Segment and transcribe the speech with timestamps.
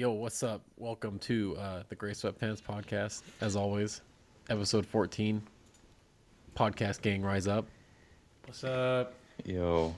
[0.00, 0.62] Yo, what's up?
[0.78, 3.20] Welcome to uh, the Gray Sweatpants podcast.
[3.42, 4.00] As always,
[4.48, 5.42] episode 14.
[6.56, 7.66] Podcast gang rise up.
[8.46, 9.12] What's up?
[9.44, 9.94] Yo,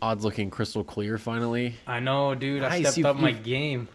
[0.00, 1.74] Odds looking crystal clear finally.
[1.88, 2.62] I know, dude.
[2.62, 3.88] I Nice, stepped you- up my you- game.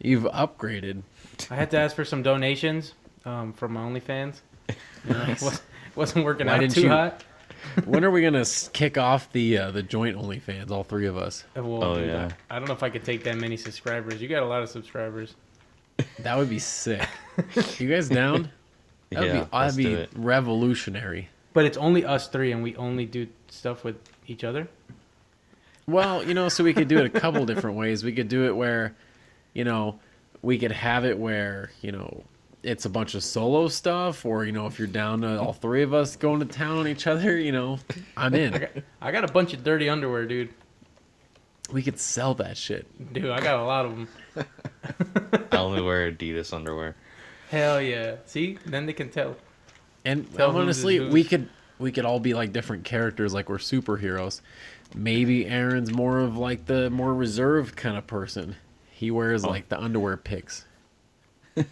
[0.00, 1.02] You've upgraded.
[1.48, 4.40] I had to ask for some donations um, from my OnlyFans.
[5.08, 5.40] Nice.
[5.40, 5.62] Was,
[5.94, 7.22] wasn't working Why out didn't too you- hot.
[7.84, 10.70] When are we gonna kick off the uh, the joint OnlyFans?
[10.70, 11.44] All three of us.
[11.54, 12.30] Well, Oh, yeah.
[12.50, 14.20] I, I don't know if I could take that many subscribers.
[14.20, 15.34] You got a lot of subscribers.
[16.20, 17.06] That would be sick.
[17.78, 18.50] you guys down?
[19.10, 20.10] That would yeah, be let's that'd do be it.
[20.14, 21.28] revolutionary.
[21.54, 23.96] But it's only us three, and we only do stuff with
[24.26, 24.68] each other.
[25.86, 28.04] Well, you know, so we could do it a couple different ways.
[28.04, 28.94] We could do it where,
[29.54, 29.98] you know,
[30.42, 32.22] we could have it where, you know,
[32.68, 35.82] it's a bunch of solo stuff, or, you know, if you're down to all three
[35.82, 37.78] of us going to town on each other, you know,
[38.16, 38.52] I'm I in.
[38.52, 40.50] got, I got a bunch of dirty underwear, dude.
[41.72, 42.86] We could sell that shit.
[43.12, 44.08] Dude, I got a lot of them.
[45.52, 46.96] I only wear Adidas underwear.
[47.50, 48.16] Hell yeah.
[48.26, 48.58] See?
[48.66, 49.36] Then they can tell.
[50.04, 54.40] And Tell honestly, we could we could all be like different characters, like we're superheroes.
[54.94, 58.56] Maybe Aaron's more of like the more reserved kind of person.
[58.90, 59.48] He wears Oh.
[59.50, 60.64] like the underwear picks.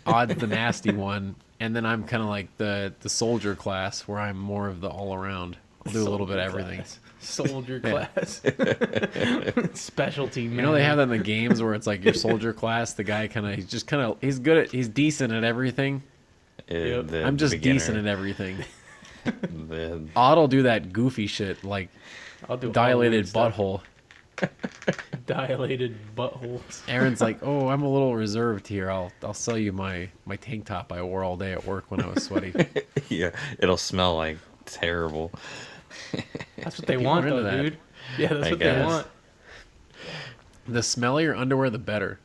[0.06, 4.18] Odd's the nasty one, and then I'm kind of like the the soldier class, where
[4.18, 5.56] I'm more of the all around.
[5.84, 6.76] I'll do a little bit of everything.
[6.78, 6.98] class.
[7.20, 8.40] Soldier class.
[9.74, 10.56] Specialty, man.
[10.56, 12.92] You know they have that in the games where it's like your soldier class.
[12.94, 16.02] The guy kind of he's just kind of he's good at he's decent at everything.
[16.70, 17.12] Uh, Yep.
[17.12, 18.58] I'm just beginner, decent at everything.
[19.24, 21.88] the, Odd'll do that goofy shit like
[22.48, 23.80] I'll do all dilated butthole.
[23.80, 23.88] stuff.
[24.36, 24.96] Butthole.
[25.26, 26.82] Dilated buttholes.
[26.88, 28.90] Aaron's like, "Oh, I'm a little reserved here.
[28.90, 32.00] I'll I'll sell you my my tank top I wore all day at work when
[32.00, 32.52] I was sweaty."
[33.08, 35.32] yeah, it'll smell like terrible.
[36.58, 37.62] That's what they People want, though, that.
[37.62, 37.78] dude.
[38.18, 39.06] Yeah, that's I what they want.
[40.68, 42.18] the smellier underwear, the better.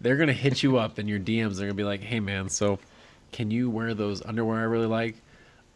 [0.00, 1.56] They're gonna hit you up in your DMs.
[1.56, 2.78] They're gonna be like, "Hey, man, so
[3.32, 5.16] can you wear those underwear I really like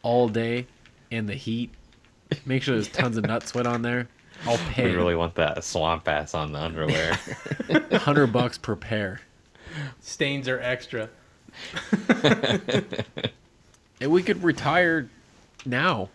[0.02, 0.66] all day
[1.10, 1.70] in the heat?
[2.44, 4.08] Make sure there's tons of nut sweat on there.
[4.46, 4.90] I'll pay.
[4.90, 7.18] We really want that swamp ass on the underwear.
[7.92, 9.20] hundred bucks per pair."
[10.00, 11.08] Stains are extra.
[14.00, 15.10] And we could retire
[15.66, 16.08] now,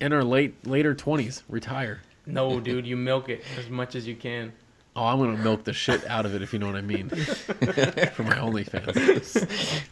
[0.00, 1.44] in our late later twenties.
[1.48, 2.02] Retire.
[2.26, 4.52] No, dude, you milk it as much as you can.
[4.96, 7.08] Oh, I'm gonna milk the shit out of it if you know what I mean.
[7.10, 9.84] For my OnlyFans.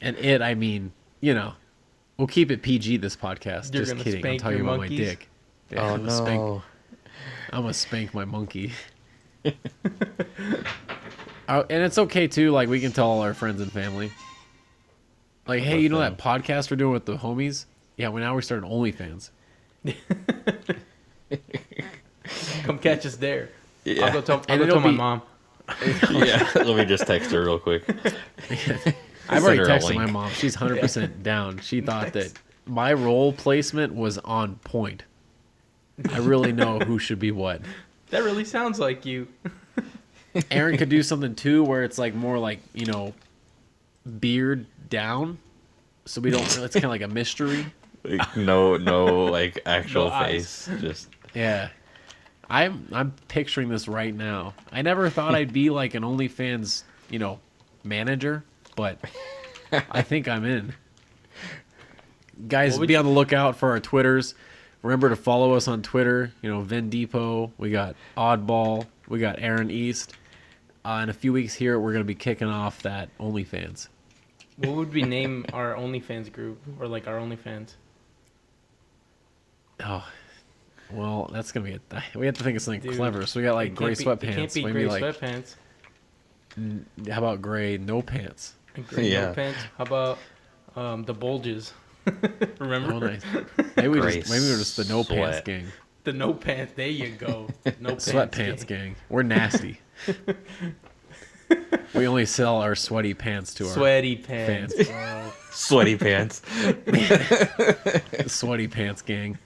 [0.00, 1.52] and it, I mean, you know,
[2.18, 3.72] we'll keep it PG this podcast.
[3.72, 4.16] You're Just kidding.
[4.16, 4.98] I'm spank talking about monkeys?
[4.98, 5.28] my dick.
[5.70, 6.62] Yeah, oh I'm gonna spank no!
[7.52, 8.72] I'm gonna spank my monkey.
[9.44, 9.52] Oh,
[11.70, 12.50] and it's okay too.
[12.50, 14.10] Like we can tell all our friends and family.
[15.46, 16.16] Like, hey, you know them.
[16.16, 17.64] that podcast we're doing with the homies?
[17.96, 19.30] Yeah, well now we're starting OnlyFans.
[22.64, 23.48] Come catch us there.
[23.84, 25.22] Yeah, I'll go tell, I'll go it'll tell my mom.
[26.10, 26.50] yeah.
[26.54, 27.84] Let me just text her real quick.
[29.28, 30.30] I've already texted my mom.
[30.32, 31.58] She's 100% down.
[31.60, 32.32] She thought that
[32.66, 35.04] my role placement was on point.
[36.12, 37.62] I really know who should be what.
[38.10, 39.28] That really sounds like you.
[40.50, 43.14] Aaron could do something too where it's like more like, you know,
[44.20, 45.38] beard down.
[46.04, 47.66] So we don't, it's kind of like a mystery.
[48.04, 50.70] Like, no, no, like actual No face.
[50.80, 51.68] Just Yeah.
[52.50, 54.54] I'm I'm picturing this right now.
[54.72, 57.40] I never thought I'd be like an OnlyFans, you know,
[57.84, 58.42] manager,
[58.78, 58.96] but
[59.90, 60.72] I think I'm in.
[62.46, 64.34] Guys, be you- on the lookout for our Twitters.
[64.82, 66.32] Remember to follow us on Twitter.
[66.40, 67.52] You know, Vin Depot.
[67.58, 68.86] We got Oddball.
[69.08, 70.12] We got Aaron East.
[70.84, 73.88] Uh, in a few weeks here, we're gonna be kicking off that OnlyFans.
[74.58, 77.72] What would we name our OnlyFans group or like our OnlyFans?
[79.84, 80.06] Oh,
[80.92, 81.82] well, that's gonna be it.
[82.14, 83.26] We have to think of something Dude, clever.
[83.26, 84.54] So we got like gray be- It can't sweatpants.
[84.54, 85.54] be Maybe gray like sweatpants.
[87.10, 88.54] how about gray no pants?
[88.96, 89.26] And Yeah.
[89.28, 89.58] no pants.
[89.76, 90.18] How about
[90.76, 91.72] um, the bulges?
[92.58, 93.22] Remember Oh, nice.
[93.76, 95.66] Maybe we Gray just maybe we're just the no pants gang,
[96.04, 96.72] the no pants?
[96.74, 97.48] There you go.
[97.80, 98.10] No pants.
[98.10, 98.78] sweatpants gang.
[98.84, 98.96] gang.
[99.10, 99.80] We're nasty.
[101.94, 104.74] we only sell our sweaty pants to our Sweaty pants.
[104.74, 104.88] fans.
[104.88, 105.32] bro.
[105.50, 106.42] sweaty pants.
[106.86, 109.38] our sweaty pants gang.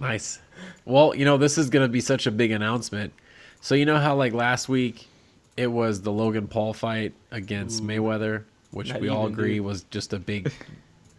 [0.00, 0.40] Nice.
[0.84, 3.12] Well, you know this is gonna be such a big announcement.
[3.60, 5.06] So you know how like last week,
[5.56, 9.64] it was the Logan Paul fight against Mayweather, which Not we all agree dude.
[9.64, 10.52] was just a big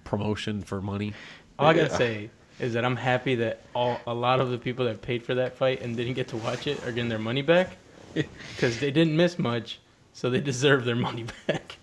[0.03, 1.13] promotion for money.
[1.57, 1.97] All I gotta Yeah.
[1.97, 2.29] say
[2.59, 5.57] is that I'm happy that all a lot of the people that paid for that
[5.57, 7.69] fight and didn't get to watch it are getting their money back
[8.13, 9.79] because they didn't miss much,
[10.13, 11.77] so they deserve their money back.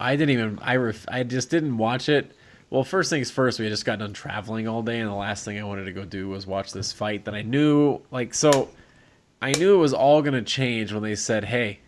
[0.00, 2.32] I didn't even I ref, I just didn't watch it
[2.70, 5.44] Well, first things first, we had just got done traveling all day, and the last
[5.44, 8.68] thing I wanted to go do was watch this fight that I knew, like, so
[9.44, 11.80] I knew it was all going to change when they said, hey,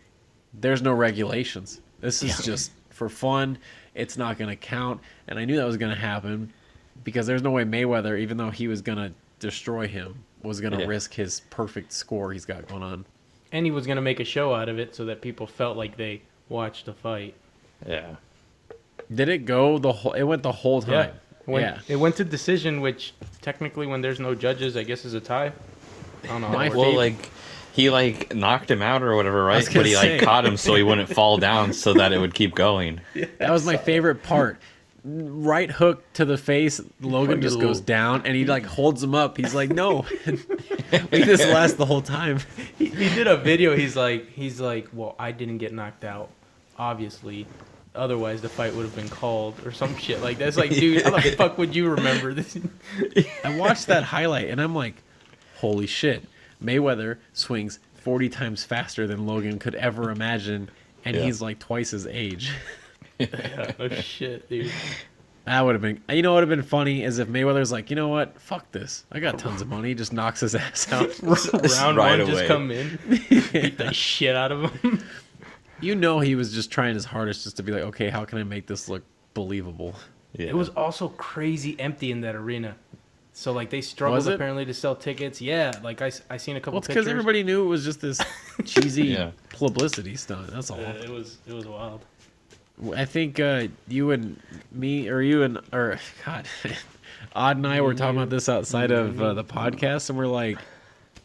[0.52, 1.80] there's no regulations.
[2.00, 3.58] This is just for fun.
[3.94, 5.00] It's not going to count.
[5.28, 6.52] And I knew that was going to happen
[7.02, 10.74] because there's no way Mayweather, even though he was going to destroy him, was going
[10.74, 10.86] to Yeah.
[10.86, 13.04] risk his perfect score he's got going on.
[13.52, 15.96] And he was gonna make a show out of it so that people felt like
[15.96, 17.34] they watched the fight.
[17.88, 18.16] Yeah.
[19.14, 20.12] Did it go the whole?
[20.12, 21.02] It went the whole Yeah.
[21.04, 21.12] time.
[21.46, 21.78] When, yeah.
[21.88, 25.52] It went to decision, which technically, when there's no judges, I guess is a tie.
[26.24, 26.48] I don't know.
[26.48, 26.68] My.
[26.68, 27.30] Well, like
[27.76, 29.68] he like knocked him out or whatever, right?
[29.72, 32.54] But he like caught him so he wouldn't fall down, so that it would keep
[32.54, 33.02] going.
[33.38, 34.58] That was my favorite part.
[35.04, 36.80] Right hook to the face.
[37.02, 39.36] Logan just goes down, and he like holds him up.
[39.36, 42.38] He's like, "No, make this last the whole time."
[42.78, 43.76] he, he did a video.
[43.76, 46.30] He's like, he's like, well, I didn't get knocked out,
[46.78, 47.46] obviously.
[47.94, 51.10] Otherwise, the fight would have been called or some shit like that's like, dude, how
[51.10, 52.58] the fuck would you remember this?
[53.44, 54.94] I watched that highlight, and I'm like,
[55.56, 56.24] "Holy shit!"
[56.62, 60.70] Mayweather swings 40 times faster than Logan could ever imagine,
[61.04, 61.22] and Yeah.
[61.22, 62.52] he's like twice his age.
[63.18, 64.70] yeah, no shit, dude.
[65.44, 67.88] That would have been, you know, what would have been funny is if Mayweather's like,
[67.88, 71.16] you know what, fuck this, I got tons of money, just knocks his ass out.
[71.22, 75.00] Round Right one, just come in, beat the shit out of him.
[75.80, 78.38] you know, he was just trying his hardest just to be like, okay, how can
[78.38, 79.04] I make this look
[79.34, 79.94] believable?
[80.32, 80.46] Yeah.
[80.48, 82.74] It was also crazy empty in that arena.
[83.38, 85.42] So like they struggled apparently to sell tickets.
[85.42, 88.00] Yeah, like I, I seen a couple Well, it's because everybody knew it was just
[88.00, 88.18] this
[88.64, 89.32] cheesy Yeah.
[89.50, 90.46] publicity stunt.
[90.46, 90.80] That's all.
[90.80, 92.00] Uh, it was it was wild.
[92.96, 94.40] I think uh, you and
[94.72, 96.46] me, or you and, or God,
[97.34, 100.56] Odd and I were talking about this outside of uh, the podcast, and we're like,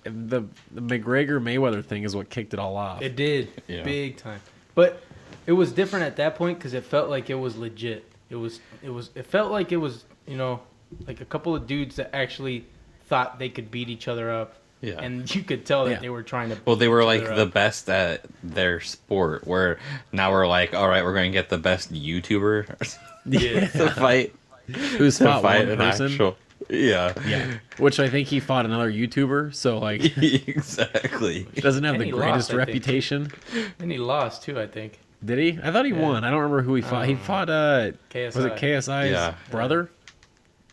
[0.04, 3.02] the the McGregor Mayweather thing is what kicked it all off.
[3.02, 3.84] It did Yeah.
[3.84, 4.42] big time,
[4.75, 5.02] but
[5.48, 8.04] it was different at that point because it felt like it was legit.
[8.30, 10.60] It was it was it felt like it was you know
[11.08, 12.66] like a couple of dudes that actually
[13.08, 15.00] thought they could beat each other up, Yeah.
[15.02, 16.00] and you could tell that Yeah.
[16.00, 16.58] they were trying to.
[16.66, 17.54] Well, they were each like the up.
[17.54, 19.46] best at their sport.
[19.48, 19.80] Where
[20.12, 23.68] now we're like, all right, we're going to get the best YouTuber Yeah.
[23.68, 24.34] to fight
[24.98, 26.12] Who's to fought fight one an person?
[26.12, 26.38] actual.
[26.70, 27.14] Yeah.
[27.28, 30.16] Yeah, which I think he fought another YouTuber, so like
[30.62, 31.48] exactly.
[31.54, 33.32] He doesn't have And the greatest lost, reputation.
[33.80, 35.00] and he lost too, I think.
[35.24, 35.60] Did he?
[35.62, 36.00] I thought he Yeah.
[36.02, 36.24] won.
[36.24, 37.06] I don't remember who he fought.
[37.08, 38.36] He Um, fought uh, KSI.
[38.36, 39.34] was it KSI's Yeah.
[39.50, 39.90] brother,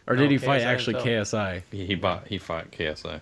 [0.08, 1.28] or No, did he fight KSI actually himself.
[1.46, 1.62] KSI?
[1.70, 3.20] He he bought he fought KSI.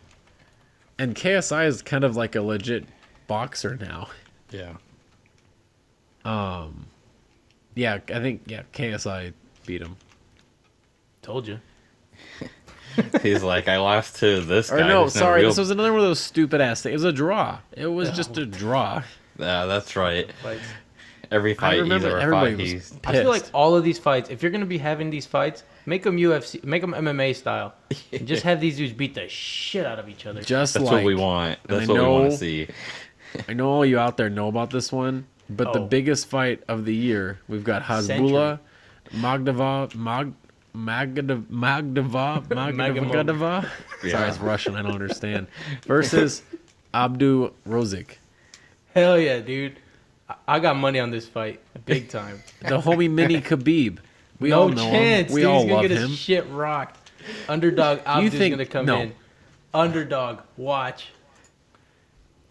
[0.99, 2.87] And KSI is kind of like a legit
[3.27, 4.09] boxer now.
[4.50, 4.75] Yeah.
[6.25, 6.87] Um,
[7.75, 9.33] yeah, I think yeah, KSI
[9.67, 9.97] beat him.
[11.23, 11.61] Told you.
[13.23, 14.88] He's like, I lost to this Or guy.
[14.88, 16.93] no, There's sorry, real- this was another one of those stupid ass things.
[16.93, 17.59] It was a draw.
[17.73, 19.03] It was just a draw.
[19.38, 20.31] Yeah, that's right.
[21.26, 21.34] Fights.
[21.34, 24.43] Every fight remember everybody fought, was he's I feel like all of these fights, if
[24.43, 27.75] you're gonna be having these fights, make them UFC, make them MMA style,
[28.12, 30.40] and just have these dudes beat the shit out of each other.
[30.43, 31.58] Just that's like what we want.
[31.67, 32.69] That's I what we want know- to see.
[33.49, 35.87] I know all you out there know about this one, but the Oh.
[35.87, 38.61] biggest fight of the year, we've got Hasbullah,
[39.12, 40.32] Magdava, Mag,
[40.75, 43.11] Magdav, Magdava, Magomedov.
[43.11, 43.69] Magdava.
[44.11, 44.76] Sorry, it's Russian.
[44.76, 45.46] I don't understand.
[45.87, 46.43] Versus
[46.94, 48.17] Abdu Rozik,
[48.94, 49.78] Hell yeah, dude!
[50.49, 52.43] I, got money on this fight, big time.
[52.62, 53.99] the homie Mini Khabib.
[54.40, 55.34] We no all know chance, him.
[55.34, 55.50] We dude.
[55.50, 56.08] all He's gonna love get him.
[56.08, 57.11] his shit rocked.
[57.49, 59.00] Underdog Abdu's think- gonna come no.
[59.00, 59.14] in.
[59.73, 61.09] Underdog, watch.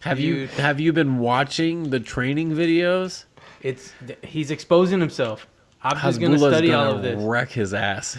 [0.00, 0.50] Have you Dude.
[0.50, 3.24] have you been watching the training videos?
[3.62, 3.92] It's
[4.22, 5.46] he's exposing himself.
[5.82, 7.20] Abdu's gonna study all of this.
[7.20, 8.16] wreck his ass.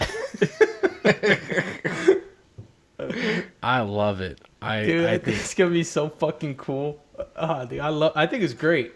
[3.63, 4.41] I love it.
[4.61, 7.01] I, Dude, I, I think think it's gonna be so fucking cool.
[7.35, 8.13] Ah, dude, I love.
[8.15, 8.93] I think it's great.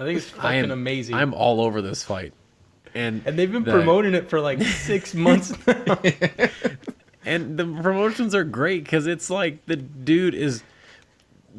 [0.00, 1.14] I think it's fucking I am amazing.
[1.14, 2.32] I'm all over this fight,
[2.94, 5.98] and and they've been the- promoting it for like six months now.
[7.24, 10.62] and the promotions are great because it's like the dude is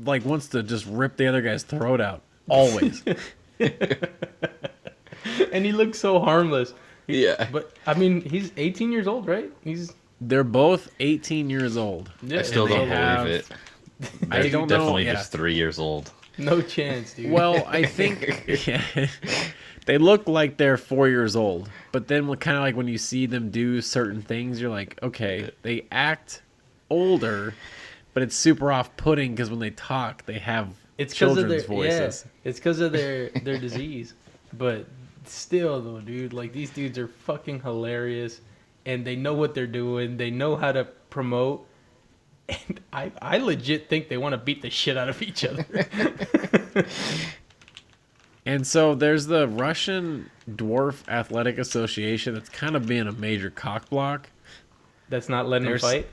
[0.03, 3.03] like wants to just rip the other guy's throat out always.
[3.59, 6.73] and he looks so harmless.
[7.07, 7.47] Yeah.
[7.51, 9.51] But I mean, he's 18 years old, right?
[9.63, 12.11] He's They're both 18 years old.
[12.23, 12.39] Yeah.
[12.39, 13.49] I still don't have- believe it.
[14.31, 15.13] I They're don't know, definitely yeah.
[15.13, 16.11] just three years old.
[16.37, 17.31] no chance, dude.
[17.31, 18.45] Well, I think
[19.85, 23.25] they look like they're four years old, but then kind of like when you see
[23.25, 26.41] them do certain things, you're like, okay, they act
[26.89, 27.53] older,
[28.13, 32.25] but it's super off-putting because when they talk, they have it's children's their voices.
[32.25, 34.13] yeah, it's because of their their disease.
[34.53, 34.85] But
[35.25, 38.41] still, though, dude, like these dudes are fucking hilarious,
[38.85, 40.17] and they know what they're doing.
[40.17, 41.65] They know how to promote.
[42.67, 45.65] And I, I legit think they want to beat the shit out of each other.
[48.45, 54.25] And so there's the Russian Dwarf Athletic Association that's kind of being a major cockblock.
[55.09, 56.07] That's not letting them fight.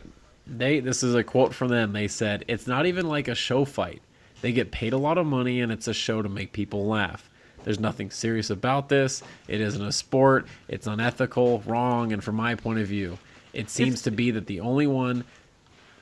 [0.47, 1.93] They this is a quote from them.
[1.93, 4.03] They said, "It's not even like a show fight.
[4.41, 7.29] They get paid a lot of money and it's a show to make people laugh.
[7.65, 9.23] There's nothing serious about this.
[9.47, 10.47] It isn't a sport.
[10.69, 13.19] It's unethical, wrong, and from my point of view,
[13.53, 15.25] it seems to be that the only one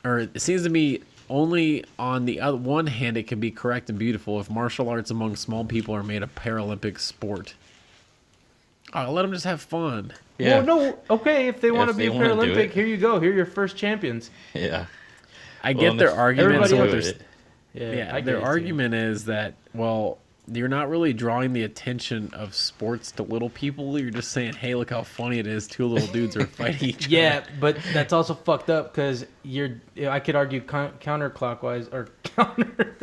[0.06, 3.90] or it seems to me only on the other one hand it can be correct
[3.90, 7.54] and beautiful if martial arts among small people are made a Paralympic sport.
[8.94, 10.12] Oh, let them just have fun.
[10.38, 10.62] Yeah.
[10.62, 11.48] Well, no, okay.
[11.48, 13.18] If they want to be a they wanna do Paralympic, here you go.
[13.18, 14.30] Here are your first champions.
[14.54, 14.86] Yeah.
[15.62, 16.68] I Well, get their if argument.
[16.68, 17.22] So everybody what else it,
[17.74, 18.46] Yeah, yeah, I their it, too.
[18.46, 20.18] argument is that well
[20.52, 24.74] you're not really drawing the attention of sports to little people you're just saying hey
[24.76, 28.34] look how funny it is two little dudes are fighting each Yeah, but that's also
[28.34, 29.80] fucked up because you're.
[30.08, 32.96] I could argue con- counterclockwise or counter.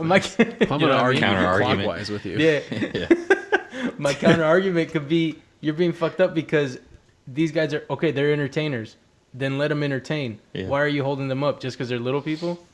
[0.00, 1.30] my, other i'm gonna know argue mean?
[1.30, 1.82] Counter-argument.
[1.82, 2.60] clockwise with you Yeah,
[2.94, 3.90] Yeah.
[3.98, 6.78] my counter argument could be you're being fucked up because
[7.26, 8.10] these guys are okay.
[8.12, 8.96] They're entertainers.
[9.34, 10.40] Then let them entertain.
[10.54, 10.68] Yeah.
[10.68, 12.64] Why are you holding them up just because they're little people?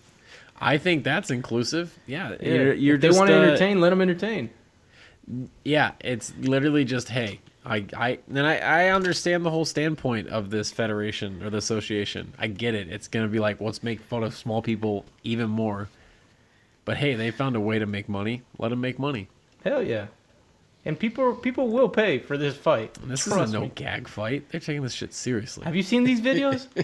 [0.61, 2.49] I think that's inclusive yeah, Yeah.
[2.55, 4.51] you're, you're if they want to uh, entertain, let them entertain.
[5.65, 10.51] yeah it's literally just hey I, I and I, I understand the whole standpoint of
[10.51, 12.35] this federation or the association.
[12.39, 12.89] I get it.
[12.91, 15.89] It's gonna be like let's make fun of small people even more.
[16.85, 18.43] But hey, they found a way to make money.
[18.59, 19.29] Let them make money.
[19.65, 20.09] Hell yeah.
[20.85, 22.99] And people people will pay for this fight.
[22.99, 23.73] And this Trust isn't no me.
[23.75, 24.45] gag fight.
[24.51, 25.65] They're taking this shit seriously.
[25.65, 26.67] Have you seen these videos?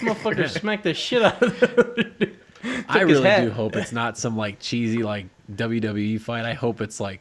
[0.00, 2.36] Motherfucker smack the shit out of them.
[2.88, 3.44] I really hat.
[3.44, 6.44] do hope it's not some like cheesy like WWE fight.
[6.44, 7.20] I hope it's like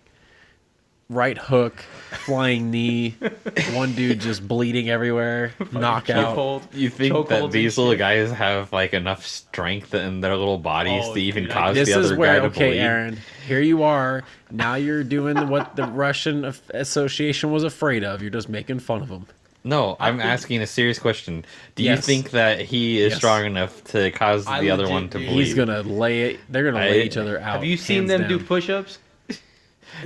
[1.09, 1.79] right hook,
[2.25, 3.15] flying knee,
[3.73, 6.35] one dude just bleeding everywhere, knockout.
[6.35, 6.63] Chokehold.
[6.73, 7.99] You think that these little shit.
[7.99, 11.93] guys have like enough strength in their little bodies Oh, to even dude, cause This
[11.93, 12.79] the is other where guy to okay, bleed?
[12.79, 13.17] Aaron.
[13.47, 14.23] Here you are.
[14.51, 18.21] Now you're doing what the Russian Association was afraid of.
[18.21, 19.27] You're just making fun of them.
[19.67, 21.43] No, I'm asking a serious question.
[21.75, 21.97] Do Yes.
[21.97, 23.17] you think that he is Yes.
[23.17, 25.25] strong enough to cause I the other one to do.
[25.25, 25.45] bleed?
[25.45, 26.39] He's gonna lay it.
[26.49, 27.43] They're gonna I- lay each other out.
[27.55, 28.99] Have you seen hands them do push-ups?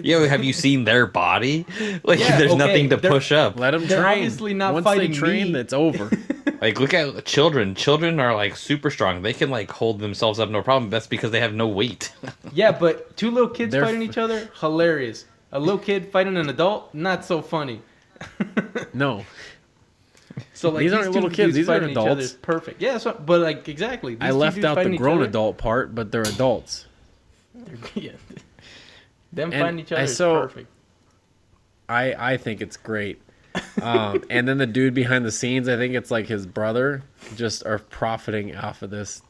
[0.03, 1.65] Yo, have you seen their body?
[2.03, 3.59] Like, Yeah, there's okay, nothing to they're- push up.
[3.59, 4.13] Let them They're train.
[4.23, 5.59] obviously not Once fighting they train, me.
[5.59, 6.09] it's over.
[6.61, 7.73] Like, look at children.
[7.73, 9.23] Children are like super strong.
[9.23, 10.91] They can like hold themselves up no problem.
[10.91, 12.11] That's because they have no weight.
[12.53, 15.25] Yeah, but two little kids They're fighting f- each other, hilarious.
[15.51, 17.81] A little kid fighting an adult, not so funny.
[18.93, 19.25] no,
[20.53, 22.33] So like These these, aren't little kids, these are fighting each other adults.
[22.41, 22.81] perfect.
[22.81, 24.15] Yeah, so, but like exactly.
[24.15, 26.85] These I left out the grown adult part, but they're adults.
[27.95, 28.11] yeah.
[29.33, 30.67] Them And fighting each other I is perfect.
[31.89, 33.21] I I think it's great.
[33.81, 37.03] Um, and then the dude behind the scenes, I think it's like his brother,
[37.35, 39.21] just are profiting off of this.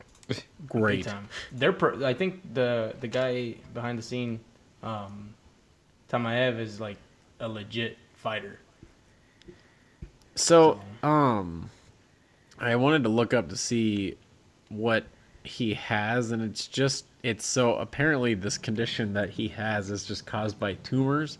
[0.67, 1.05] Great.
[1.05, 1.27] time.
[1.51, 4.39] They're per- I think the the guy behind the scene,
[4.81, 5.33] um,
[6.09, 6.97] Tamaev is like
[7.39, 8.59] a legit fighter.
[10.41, 11.69] So, um,
[12.57, 14.17] I wanted to look up to see
[14.69, 15.05] what
[15.43, 20.25] he has, and it's just it's so apparently this condition that he has is just
[20.25, 21.37] caused by tumors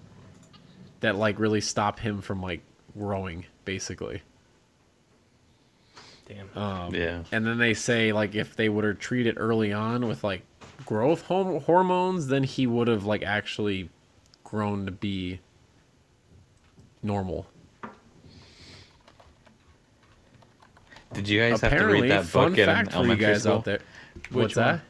[1.00, 2.62] that like really stop him from like
[2.96, 4.22] growing, basically.
[6.28, 6.56] Damn.
[6.56, 7.24] Um, Yeah.
[7.32, 10.44] And then they say like if they would have treated early on with like
[10.86, 13.90] growth hom- hormones, then he would have like actually
[14.44, 15.40] grown to be
[17.02, 17.48] normal.
[21.14, 23.54] Did you guys Apparently, have to read that book in fact you elementary guys school?
[23.56, 23.80] out there.
[24.16, 24.82] Which What's that?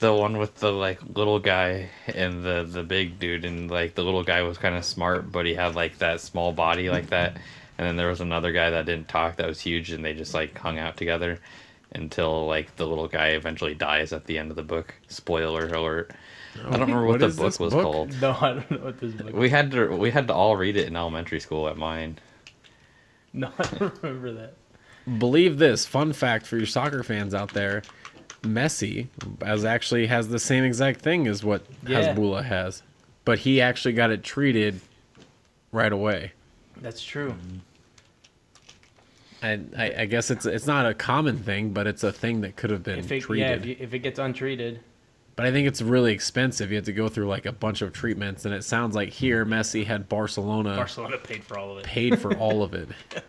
[0.00, 4.02] The one with the like little guy and the the big dude, and like the
[4.02, 7.36] little guy was kind of smart, but he had like that small body like that.
[7.78, 10.34] And then there was another guy that didn't talk that was huge, and they just
[10.34, 11.38] like hung out together
[11.92, 14.94] until like the little guy eventually dies at the end of the book.
[15.08, 16.10] Spoiler alert!
[16.58, 17.82] I don't remember what, What the book was book?
[17.82, 18.20] called.
[18.20, 19.32] No, I don't know what this book.
[19.32, 22.18] We had to we had to all read it in elementary school at mine.
[23.36, 24.54] No, I don't remember that.
[25.18, 27.82] Believe this fun fact for your soccer fans out there:
[28.42, 29.08] Messi
[29.42, 32.14] as actually has the same exact thing as what Yeah.
[32.14, 32.82] Hasbulla has,
[33.24, 34.80] but he actually got it treated
[35.72, 36.32] right away.
[36.80, 37.34] That's true.
[39.42, 42.56] And I, I guess it's it's not a common thing, but it's a thing that
[42.56, 43.40] could have been If it, treated.
[43.46, 44.80] yeah, if, you, if it gets untreated,
[45.36, 46.70] But I think it's really expensive.
[46.70, 49.44] You have to go through like a bunch of treatments, and it sounds like here
[49.44, 51.84] Messi had Barcelona Barcelona paid for all of it.
[51.84, 52.88] paid for all of it.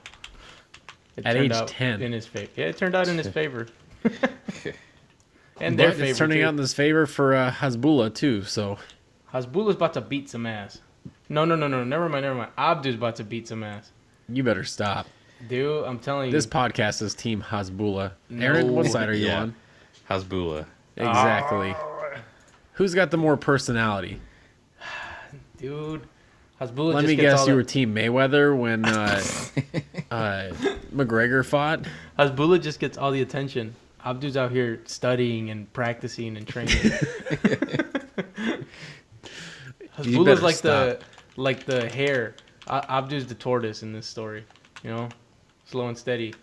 [1.17, 2.01] It at turned age out 10.
[2.01, 2.51] in his favor.
[2.55, 3.67] Yeah, it turned out in his favor.
[4.03, 6.45] and But their favor it's turning too.
[6.45, 8.43] out in his favor for uh, Hasbulla too.
[8.43, 8.77] So
[9.33, 10.79] Hasbulla's about to beat some ass.
[11.29, 11.83] No, no, no, no.
[11.83, 12.51] Never mind, never mind.
[12.57, 13.91] Abdu's about to beat some ass.
[14.29, 15.07] you better stop.
[15.49, 16.31] Dude, I'm telling you.
[16.31, 18.11] This podcast is Team Hasbulla.
[18.39, 19.41] Aaron, what side are you Yeah.
[19.41, 19.55] on?
[20.09, 20.65] Hasbulla.
[20.97, 21.75] Exactly.
[22.73, 24.19] Who's got the more personality?
[25.57, 26.01] dude.
[26.61, 29.21] Hasbullah Let just me gets guess, you the- were Team Mayweather when uh,
[30.11, 30.51] uh,
[30.95, 31.81] McGregor fought.
[32.17, 33.75] Hasbullah just gets all the attention.
[34.05, 36.75] Abdu's out here studying and practicing and training.
[39.97, 41.03] Hasbullah's like the stop.
[41.37, 42.35] like the hare.
[42.67, 44.45] Abdu's the tortoise in this story.
[44.83, 45.09] You know,
[45.65, 46.33] slow and steady.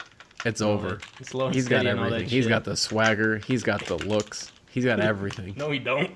[0.45, 0.99] It's over.
[1.23, 2.25] Slow and He's got steady all everything.
[2.27, 2.49] that He's shit.
[2.51, 3.39] got the swagger.
[3.39, 4.51] He's got the looks.
[4.71, 5.55] He's got everything.
[5.57, 6.11] No, he don't.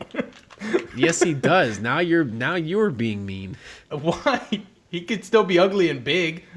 [0.97, 1.79] Yes, he does.
[1.81, 3.57] Now you're now you're being mean.
[3.91, 4.63] Why?
[4.91, 6.45] He could still be ugly and big.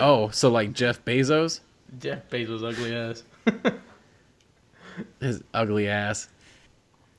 [0.00, 1.60] Oh, so like Jeff Bezos,
[1.98, 3.22] Jeff Bezos ugly ass.
[5.20, 6.28] his ugly ass.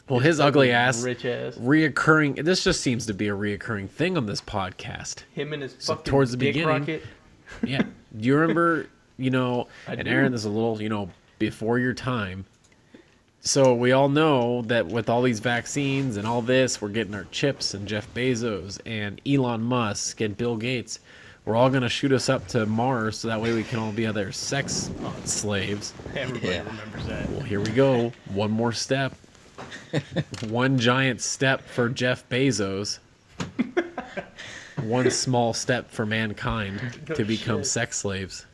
[0.10, 1.56] Well, his ugly ass, Rich ass.
[1.56, 2.44] reoccurring.
[2.44, 5.24] This just seems to be a reoccurring thing on this podcast.
[5.34, 7.04] Him and his So fucking towards the beginning- rocket.
[7.64, 7.84] Yeah.
[8.18, 10.10] Do you remember, you know, I and do.
[10.10, 12.46] Aaron, this is a little, you know, before your time.
[13.46, 17.26] So we all know that with all these vaccines and all this, we're getting our
[17.26, 21.00] chips and Jeff Bezos and Elon Musk and Bill Gates.
[21.44, 23.92] We're all going to shoot us up to Mars so that way we can all
[23.92, 24.90] be other sex
[25.26, 25.94] slaves.
[26.16, 26.64] Everybody Yeah.
[26.64, 27.30] remembers that.
[27.32, 28.14] Well, here we go.
[28.34, 29.14] One more step.
[30.48, 33.00] One giant step for Jeff Bezos.
[34.84, 37.68] One small step for mankind No to oh, become shit.
[37.68, 38.46] sex slaves.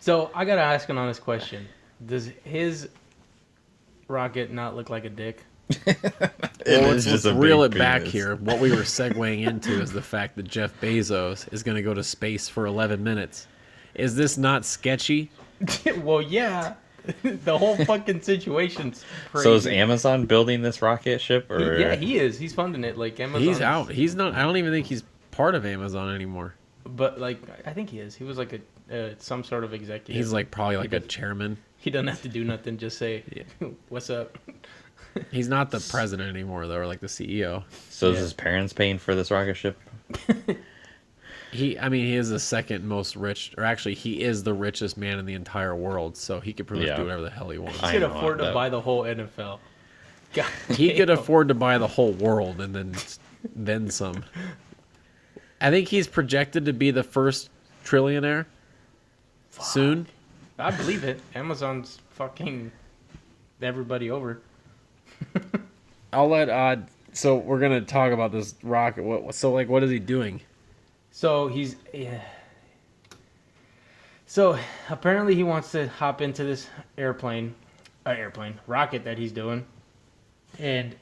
[0.00, 1.68] So I gotta ask an honest question:
[2.06, 2.88] Does his
[4.08, 5.44] rocket not look like a dick?
[6.66, 8.36] It well, is let's, just let's reel it big back here.
[8.36, 11.94] What we were segueing into is the fact that Jeff Bezos is going to go
[11.94, 13.46] to space for 11 minutes.
[13.94, 15.30] Is this not sketchy?
[16.02, 16.74] well, yeah.
[17.22, 19.44] the whole fucking situation's crazy.
[19.44, 22.38] So is Amazon building this rocket ship, or He- yeah, he is.
[22.38, 22.98] He's funding it.
[22.98, 23.42] Like Amazon.
[23.42, 23.90] He's out.
[23.90, 24.34] He's not.
[24.34, 26.54] I don't even think he's part of Amazon anymore.
[26.84, 28.14] But like, I think he is.
[28.14, 28.60] He was like a
[29.10, 30.16] uh, some sort of executive.
[30.16, 31.56] He's like probably like a does- chairman.
[31.88, 32.76] He doesn't have to do nothing.
[32.76, 33.24] Just say,
[33.88, 34.36] "What's up?"
[35.30, 37.64] He's not the president anymore though, or like the CEO.
[37.88, 39.78] so is his parents paying for this rocket ship?
[41.50, 44.98] He, I mean, he is the second most rich, or actually, he is the richest
[44.98, 46.14] man in the entire world.
[46.14, 46.96] So he could pretty much Yeah.
[46.96, 47.80] do whatever the hell he wants.
[47.80, 49.58] He could afford to that- buy the whole NFL.
[50.34, 50.44] God
[50.76, 52.94] he could afford to buy the whole world and then
[53.56, 54.26] then some.
[55.58, 57.48] I think he's projected to be the first
[57.82, 58.44] trillionaire
[59.58, 60.06] soon.
[60.58, 61.20] I believe it.
[61.34, 62.72] Amazon's fucking
[63.62, 64.40] everybody over.
[66.12, 66.76] I'll let uh
[67.12, 69.02] so we're gonna talk about this rocket.
[69.02, 70.40] What so like what is he doing?
[71.10, 72.20] So he's yeah.
[74.26, 74.58] So
[74.90, 76.68] apparently he wants to hop into this
[76.98, 77.54] airplane,
[78.04, 79.64] uh, airplane rocket that he's doing,
[80.58, 80.94] and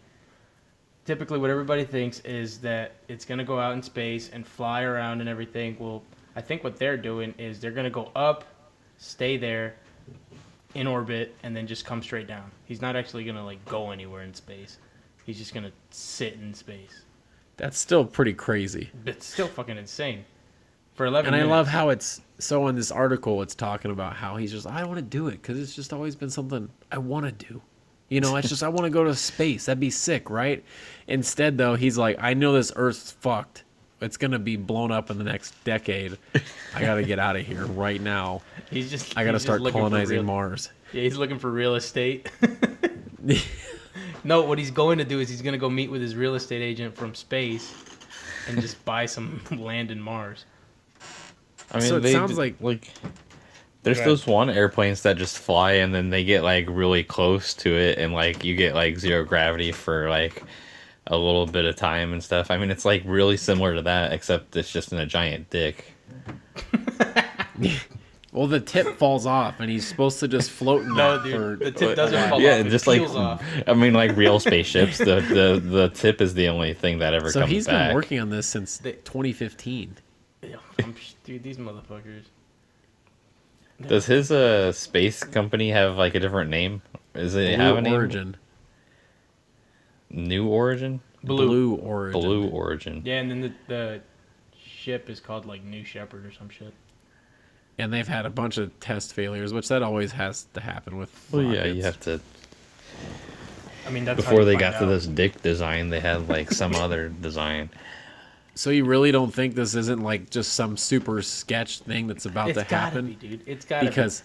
[1.04, 5.20] typically what everybody thinks is that it's gonna go out in space and fly around
[5.20, 5.76] and everything.
[5.78, 6.02] Well,
[6.34, 8.44] I think what they're doing is they're gonna go up,
[8.98, 9.74] stay there,
[10.74, 12.50] in orbit, and then just come straight down.
[12.66, 14.78] He's not actually gonna like go anywhere in space.
[15.24, 17.02] He's just gonna sit in space.
[17.56, 18.90] That's still pretty crazy.
[19.06, 20.24] It's still fucking insane.
[20.94, 21.34] For eleven.
[21.34, 24.66] And I love how it's so in this article it's talking about how he's just
[24.66, 27.60] I want to do it because it's just always been something I want to do.
[28.08, 29.66] You know, it's just I want to go to space.
[29.66, 30.64] That'd be sick, right?
[31.08, 33.64] Instead, though, he's like, I know this Earth's fucked.
[34.00, 36.18] It's gonna be blown up in the next decade.
[36.74, 38.42] I gotta get out of here right now.
[38.70, 39.16] He's just.
[39.16, 40.70] I gotta start colonizing real- Mars.
[40.92, 42.30] Yeah, he's looking for real estate.
[44.24, 46.34] no, what he's going to do is he's going to go meet with his real
[46.36, 47.74] estate agent from space,
[48.48, 50.44] and just buy some land in Mars.
[51.72, 52.92] I mean, So it they sounds d- like- like
[53.82, 57.54] there's Go those one airplanes that just fly and then they get like really close
[57.54, 60.42] to it and like you get like zero gravity for like
[61.08, 62.50] a little bit of time and stuff.
[62.50, 65.94] I mean, it's like really similar to that except it's just in a giant dick.
[68.32, 71.58] Well, the tip falls off, and he's supposed to just float in No, that dude,
[71.58, 72.66] for- the tip doesn't fall yeah, off.
[72.66, 73.42] It just like off.
[73.66, 74.98] I mean, like real spaceships.
[74.98, 77.88] the, the the tip is the only thing that ever So comes he's back.
[77.88, 79.96] been working on this since 2015.
[80.42, 80.56] Yeah,
[81.24, 82.24] dude, these motherfuckers.
[83.86, 86.82] Does his uh space company have like a different name?
[87.14, 88.36] Is it have a Blue name?
[90.10, 90.28] Origin.
[90.28, 91.00] New Origin.
[91.24, 91.46] Blue.
[91.46, 92.20] Blue Origin.
[92.20, 93.02] Blue Origin.
[93.04, 94.00] Yeah, and then the, the
[94.56, 96.72] ship is called like New Shepard or some shit.
[97.78, 101.28] And they've had a bunch of test failures, which that always has to happen with.
[101.30, 102.20] Well, yeah, you have to.
[103.86, 106.74] I mean, that's Before they find got to this dick design, they had like some
[106.74, 107.70] other design.
[108.54, 112.48] So you really don't think this isn't like just some super sketch thing that's about
[112.48, 113.08] It's to happen?
[113.08, 113.42] be, dude.
[113.46, 114.22] It's gotta because,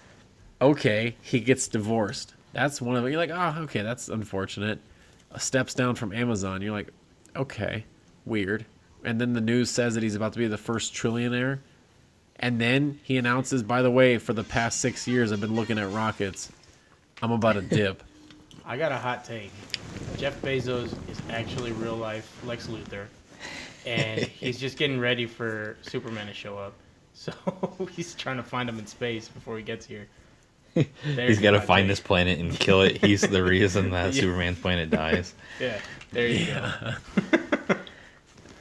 [0.62, 2.34] okay, he gets divorced.
[2.54, 3.10] That's one of it.
[3.10, 4.80] You're like, oh, okay, that's unfortunate.
[5.38, 6.62] Steps down from Amazon.
[6.62, 6.90] You're like,
[7.36, 7.86] okay,
[8.26, 8.66] weird.
[9.04, 11.60] And then the news says that he's about to be the first trillionaire.
[12.38, 15.78] And then he announces, by the way, for the past six years, I've been looking
[15.78, 16.52] at rockets.
[17.22, 18.04] I'm about to dip.
[18.66, 19.52] I got a hot take.
[20.18, 23.06] Jeff Bezos is actually real life Lex Luthor,
[23.86, 26.74] and he's just getting ready for Superman to show up.
[27.14, 27.34] So
[27.92, 30.08] he's trying to find him in space before he gets here.
[30.74, 31.90] He's There's got to find take.
[31.90, 32.98] this planet and kill it.
[32.98, 34.22] He's the reason that Yeah.
[34.22, 35.34] Superman's planet dies.
[35.60, 35.78] Yeah,
[36.12, 37.76] there you go.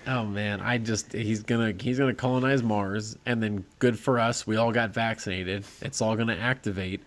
[0.07, 4.47] Oh man, I just he's gonna he's gonna colonize Mars, and then good for us,
[4.47, 5.65] we all got vaccinated.
[5.83, 7.01] It's all gonna activate,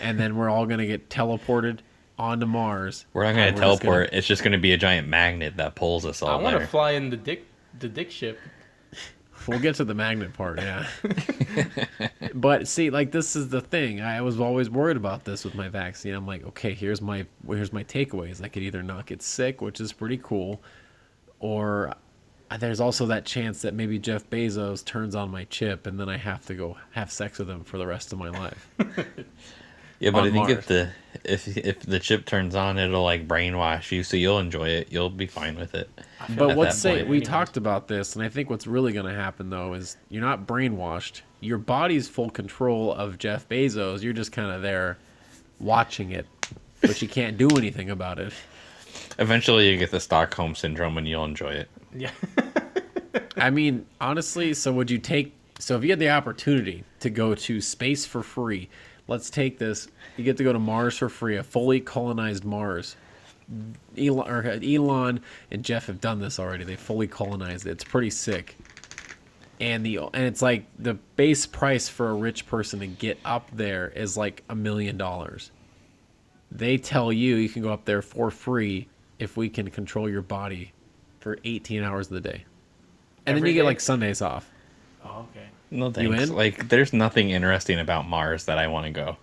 [0.00, 1.80] and then we're all gonna get teleported
[2.18, 3.04] onto Mars.
[3.12, 4.10] We're not going to we're just teleport.
[4.12, 6.28] It's just going to be a giant magnet that pulls us all.
[6.28, 7.44] I want to fly in the dick
[7.78, 8.38] the dick ship.
[9.46, 10.86] We'll get to the magnet part, yeah.
[12.34, 14.00] but see, like this is the thing.
[14.00, 16.14] I was always worried about this with my vaccine.
[16.14, 18.42] I'm like, okay, here's my here's my takeaways.
[18.42, 20.62] I could either not get sick, which is pretty cool,
[21.40, 21.94] or
[22.58, 26.16] there's also that chance that maybe Jeff Bezos turns on my chip and then I
[26.16, 28.68] have to go have sex with him for the rest of my life.
[30.02, 30.50] yeah, but I think Mars.
[30.50, 30.90] if the
[31.22, 34.90] if if the chip turns on, it'll like brainwash you, so you'll enjoy it.
[34.90, 35.88] You'll be fine with it.
[36.30, 37.28] But at let's say point we anyways.
[37.28, 40.44] talked about this, and I think what's really going to happen though is you're not
[40.44, 41.20] brainwashed.
[41.38, 44.02] Your body's full control of Jeff Bezos.
[44.02, 44.98] You're just kind of there
[45.60, 46.26] watching it,
[46.80, 48.32] but you can't do anything about it.
[49.20, 51.68] Eventually, you get the Stockholm syndrome, and you'll enjoy it.
[51.94, 52.10] Yeah.
[53.36, 55.32] I mean, honestly, so would you take?
[55.60, 58.68] So if you had the opportunity to go to space for free,
[59.08, 59.88] let's take this.
[60.16, 62.96] You get to go to Mars for free, a fully colonized Mars.
[63.98, 66.64] Elon, or uh, Elon and Jeff have done this already.
[66.64, 67.70] They fully colonized it.
[67.72, 68.56] It's pretty sick.
[69.60, 73.48] And the and it's like the base price for a rich person to get up
[73.52, 75.50] there is like a million dollars.
[76.50, 78.88] They tell you you can go up there for free
[79.18, 80.72] if we can control your body
[81.20, 82.44] for 18 hours of the day.
[83.26, 83.66] And then Every you get day?
[83.66, 84.50] like Sundays off.
[85.04, 85.46] Oh, okay.
[85.70, 86.30] No You thanks.
[86.30, 89.16] Like, there's nothing interesting about Mars that I want to go.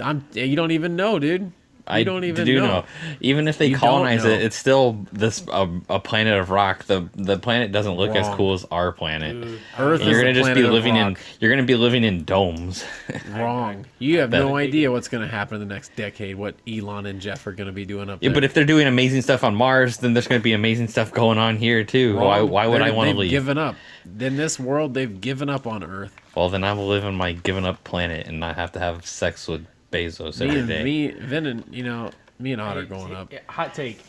[0.00, 1.52] I'm you don't even know, dude.
[1.90, 2.84] You I don't even do know.
[3.20, 6.84] Even if they You colonize it, it's still this a, a planet of rock.
[6.84, 9.40] The the planet doesn't look as cool as our planet.
[9.40, 11.62] Dude, Earth And is you're a gonna just be planet of living in you're gonna
[11.62, 12.84] be living in domes.
[13.30, 13.86] Wrong.
[13.98, 16.36] You have no idea what's going to happen in the next decade.
[16.36, 18.30] What Elon and Jeff are going to be doing up there.
[18.30, 21.12] Yeah, but if they're doing amazing stuff on Mars, then there's gonna be amazing stuff
[21.12, 22.16] going on here too.
[22.16, 22.50] Why Wrong.
[22.50, 23.30] why would I They're- want to they've leave?
[23.30, 23.74] Given up.
[24.20, 26.14] In this world, they've given up on Earth.
[26.34, 29.04] well, then I will live on my given up planet and not have to have
[29.06, 30.82] sex with Bezos Me every and day.
[30.84, 33.32] me, Vin, and you know, me and Otter Hey, going up.
[33.48, 34.00] Hot take.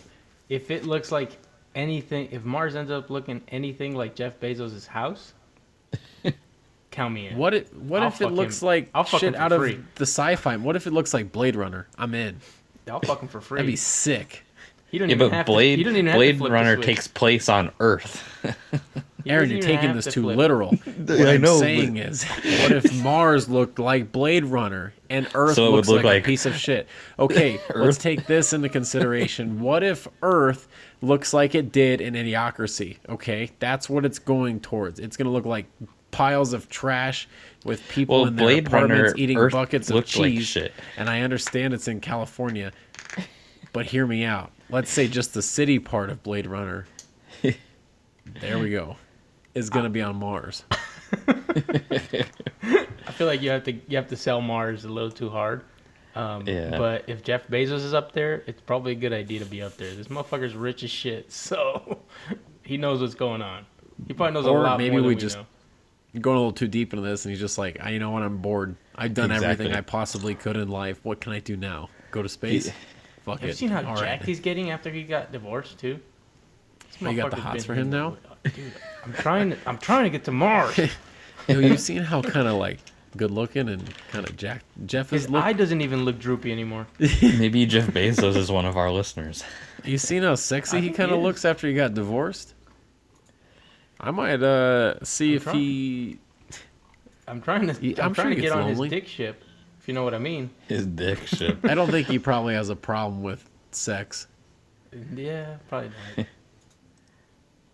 [0.50, 1.32] If it looks like
[1.76, 5.34] anything, if Mars ends up looking anything like Jeff Bezos' house,
[6.92, 7.38] count me in.
[7.38, 9.40] What if what I'll if it fuck looks him- like I'll fuck shit him for
[9.42, 9.62] out of
[9.96, 10.58] the sci-fi?
[10.58, 11.88] What if it looks like Blade Runner?
[11.98, 12.38] I'm in.
[12.90, 13.58] I'll fuck him for free.
[13.58, 14.44] That'd be sick.
[14.90, 16.50] he don't yeah, even but have Blade to, he don't even have to Blade flip
[16.50, 16.86] the Runner switch.
[16.86, 18.24] takes place on Earth.
[19.24, 20.38] He Aaron, you're taking this to too flip.
[20.38, 20.70] literal.
[21.10, 25.56] What I I'm know, saying is, what if Mars looked like Blade Runner and Earth
[25.56, 26.88] So looks look like, like- a piece of shit?
[27.18, 29.60] Okay, let's take this into consideration.
[29.60, 30.68] What if Earth
[31.02, 32.98] looks like it did in Idiocracy?
[33.10, 35.00] Okay, that's what it's going towards.
[35.00, 35.66] It's going to look like
[36.12, 37.28] piles of trash
[37.66, 40.48] with people Well, in their Blade apartments Runner, eating Earth buckets of looked like cheese.
[40.48, 40.74] shit.
[40.98, 42.72] And I understand it's in California,
[43.74, 44.52] but hear me out.
[44.70, 46.86] Let's say just the city part of Blade Runner.
[48.42, 48.96] there we go.
[49.60, 50.64] Is going to be on Mars.
[51.28, 55.64] I feel like you have to you have to sell Mars a little too hard.
[56.16, 56.78] Um, Yeah.
[56.78, 59.78] But if Jeff Bezos is up there, it's probably a good idea to be up
[59.78, 59.94] there.
[59.94, 62.00] This motherfucker's rich as shit, so
[62.64, 63.66] he knows what's going on.
[64.08, 65.46] He probably knows Or a lot maybe more than we we just- know.
[66.22, 68.24] going a little too deep into this, and he's just like, I, you know what,
[68.24, 68.76] I'm bored.
[68.96, 71.00] I've done everything I possibly could in life.
[71.04, 71.90] What can I do now?
[72.12, 72.68] Go to space?
[72.68, 72.74] He-
[73.26, 73.58] Fuck Have you it.
[73.58, 74.26] seen how All jacked right.
[74.26, 76.00] he's getting after he got divorced too?
[76.80, 78.16] This Oh, you got the hots for him now?
[78.44, 78.74] Dude,
[79.06, 79.52] I'm trying.
[79.52, 80.78] To, I'm trying to get to Mars.
[81.48, 82.80] Yo, you've seen how kind of like
[83.18, 85.30] good looking and kind of jacked Jeff His is.
[85.30, 86.88] Look, eye doesn't even look droopy anymore.
[87.22, 89.44] Maybe Jeff Bezos is one of our listeners.
[89.84, 92.54] you seen how sexy he kind of looks after he got divorced?
[94.00, 95.56] I might uh see I'm if trying.
[95.58, 96.20] he.
[97.28, 97.74] I'm trying to.
[97.74, 98.90] He- I'm, I'm trying he to get gets on lonely.
[98.90, 99.44] his dick ship,
[99.80, 100.50] if you know what I mean.
[100.68, 101.58] His dick ship.
[101.64, 104.28] I don't think he probably has a problem with sex.
[105.16, 106.28] Yeah, probably not.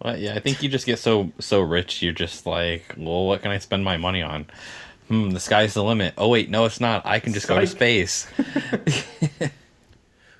[0.03, 2.01] Well, yeah, I think you just get so so rich.
[2.01, 4.45] You're just like, well, what can I spend my money on?
[5.07, 6.13] Hmm, the sky's the limit.
[6.17, 7.05] Oh wait, no, it's not.
[7.05, 7.75] I can just go to Psych.
[7.77, 8.27] space.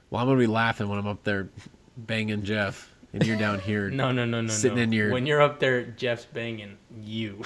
[0.09, 1.49] Well, I'm gonna be laughing when I'm up there
[1.97, 3.89] banging Jeff, and you're down here.
[3.91, 4.47] No, no, no, no.
[4.47, 4.83] Sitting no.
[4.83, 7.41] in your- When you're up there, Jeff's banging you.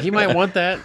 [0.00, 0.80] he might want that.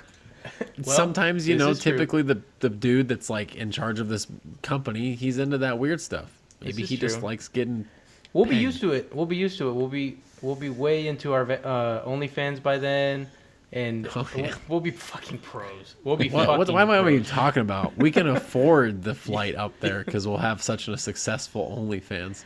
[0.86, 1.94] Well, Sometimes you know, is true.
[1.94, 4.28] typically the the dude that's like in charge of this
[4.62, 6.32] company, he's into that weird stuff.
[6.62, 7.88] Maybe is he just likes getting.
[8.34, 9.14] We'll be used to it.
[9.16, 9.74] We'll be used to it.
[9.74, 13.28] We'll be we'll be way into our uh, OnlyFans by then.
[13.72, 14.42] and Oh, yeah.
[14.44, 15.96] we'll, we'll be fucking pros.
[16.04, 16.58] We'll be What, fucking.
[16.58, 17.98] what, why am I even talking about?
[17.98, 22.44] We can afford the flight up there because we'll have such a successful OnlyFans.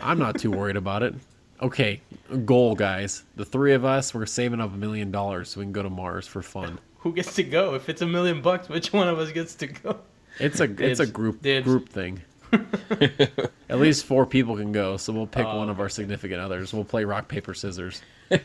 [0.00, 1.14] I'm not too worried about it.
[1.62, 2.00] Okay,
[2.44, 3.22] goal, guys.
[3.36, 5.90] The three of us, we're saving up a million dollars so we can go to
[5.90, 6.78] Mars for fun.
[6.98, 7.74] Who gets to go?
[7.74, 10.00] If it's a million bucks, which one of us gets to go?
[10.40, 12.22] It's a it's a group group thing.
[13.68, 16.72] At least four people can go, so we'll pick Oh, one of our significant others.
[16.72, 18.02] We'll play rock paper scissors.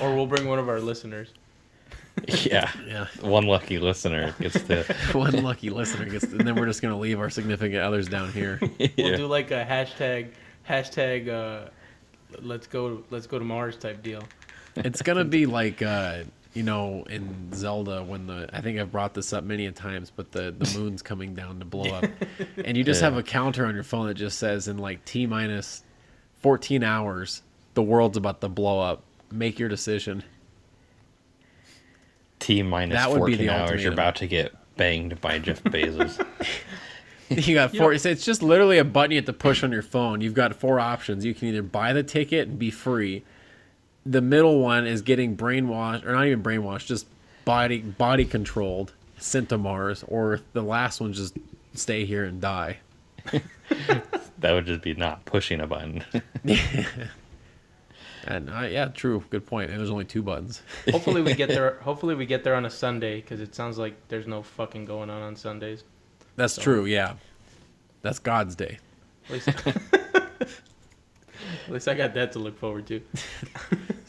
[0.00, 1.28] Or we'll bring one of our listeners.
[2.26, 2.68] yeah.
[2.86, 4.82] Yeah, One lucky listener gets to.
[5.12, 8.58] one lucky listener gets, and then we're just gonna leave our significant others down here.
[8.60, 9.16] We'll Yeah.
[9.16, 10.30] do like a hashtag
[10.68, 11.68] hashtag uh,
[12.42, 14.24] let's go let's go to Mars type deal.
[14.76, 19.12] It's gonna be like uh, you know in Zelda when the I think I've brought
[19.14, 22.04] this up many a times, but the the moon's coming down to blow up,
[22.64, 23.10] and you just Yeah.
[23.10, 25.82] have a counter on your phone that just says in like t minus
[26.36, 27.42] fourteen hours
[27.74, 29.02] the world's about to blow up.
[29.32, 30.22] Make your decision.
[32.38, 33.82] T minus That would be 14 the hours.
[33.82, 36.24] You're about to get banged by Jeff Bezos.
[37.30, 37.92] You got four.
[37.92, 40.20] It's it's just literally a button you have to push on your phone.
[40.20, 41.24] You've got four options.
[41.24, 43.24] You can either buy the ticket and be free.
[44.06, 47.06] The middle one is getting brainwashed, or not even brainwashed, just
[47.44, 50.04] body body controlled, sent to Mars.
[50.08, 51.36] Or the last one, just
[51.74, 52.78] stay here and die.
[54.38, 56.04] that would just be not pushing a button.
[58.26, 59.70] And uh, yeah, true, good point.
[59.70, 60.62] And there's only two buttons.
[60.90, 61.78] Hopefully we get there.
[61.80, 65.10] Hopefully we get there on a Sunday because it sounds like there's no fucking going
[65.10, 65.84] on on Sundays.
[66.36, 66.86] That's true.
[66.86, 67.14] Yeah,
[68.02, 68.78] that's God's day.
[71.66, 73.00] At least, I got that to look forward to.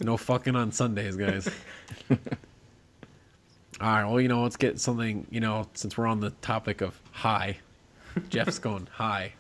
[0.02, 1.50] No fucking on Sundays, guys.
[2.12, 2.18] All
[3.82, 4.06] right.
[4.06, 5.26] Well, you know, let's get something.
[5.32, 7.58] You know, since we're on the topic of high,
[8.30, 9.34] Jeff's going high.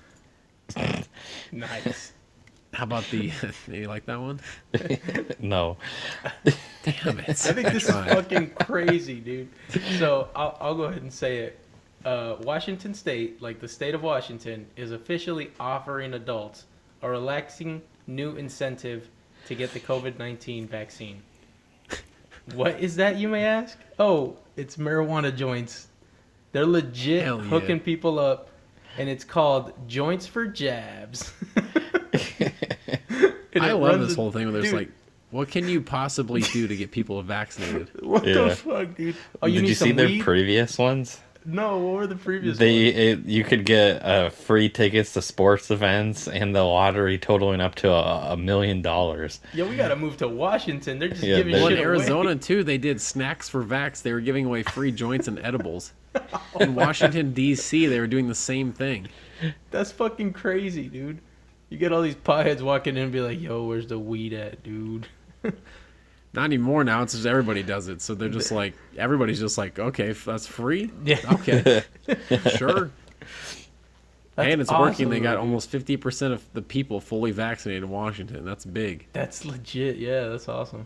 [1.51, 2.13] Nice.
[2.73, 3.31] How about the?
[3.71, 4.39] you like that one?
[5.39, 5.77] no.
[6.83, 7.29] Damn it!
[7.29, 9.49] I think this is fucking crazy, dude.
[9.99, 11.59] So I'll, I'll go ahead and say it.
[12.05, 16.65] Uh, Washington State, like the state of Washington, is officially offering adults
[17.01, 19.07] a relaxing new incentive
[19.47, 21.21] to get the COVID 19 vaccine.
[22.53, 23.77] What is that, you may ask?
[23.97, 25.87] Oh, it's marijuana joints.
[26.51, 27.49] They're legit Hell yeah.
[27.49, 28.49] hooking people up,
[28.97, 31.33] and it's called Joints for Jabs.
[33.59, 34.89] I love this a- whole thing where there's dude, like,
[35.31, 37.89] what can you possibly do to get people vaccinated?
[38.03, 38.43] What Yeah.
[38.49, 39.15] the fuck, dude?
[39.41, 41.19] Oh, you Did need you some see their previous ones?
[41.45, 42.97] No, what were the previous They ones?
[42.97, 47.75] it, you could get uh, free tickets to sports events and the lottery totaling up
[47.75, 49.39] to a, a million dollars.
[49.53, 50.99] Yeah, we gotta move to Washington.
[50.99, 51.91] They're just Yeah, giving they're- Well, shit in away.
[51.95, 54.01] Arizona too, they did snacks for vax.
[54.01, 55.93] They were giving away free joints and edibles.
[56.61, 59.07] In Washington D.C., they were doing the same thing.
[59.69, 61.19] That's fucking crazy, dude.
[61.69, 64.63] You get all these potheads walking in and be like, "Yo, where's the weed at,
[64.63, 65.07] dude?"
[66.35, 67.01] Not anymore now.
[67.01, 68.01] It's just everybody does it.
[68.01, 70.91] So they're just like everybody's just like, okay, that's free.
[71.03, 71.19] Yeah.
[71.33, 71.83] Okay,
[72.57, 72.91] sure.
[74.35, 75.09] That's and it's awesome, working.
[75.09, 78.43] They got almost fifty percent of the people fully vaccinated in Washington.
[78.43, 79.07] That's big.
[79.13, 79.95] That's legit.
[79.95, 80.85] Yeah, that's awesome.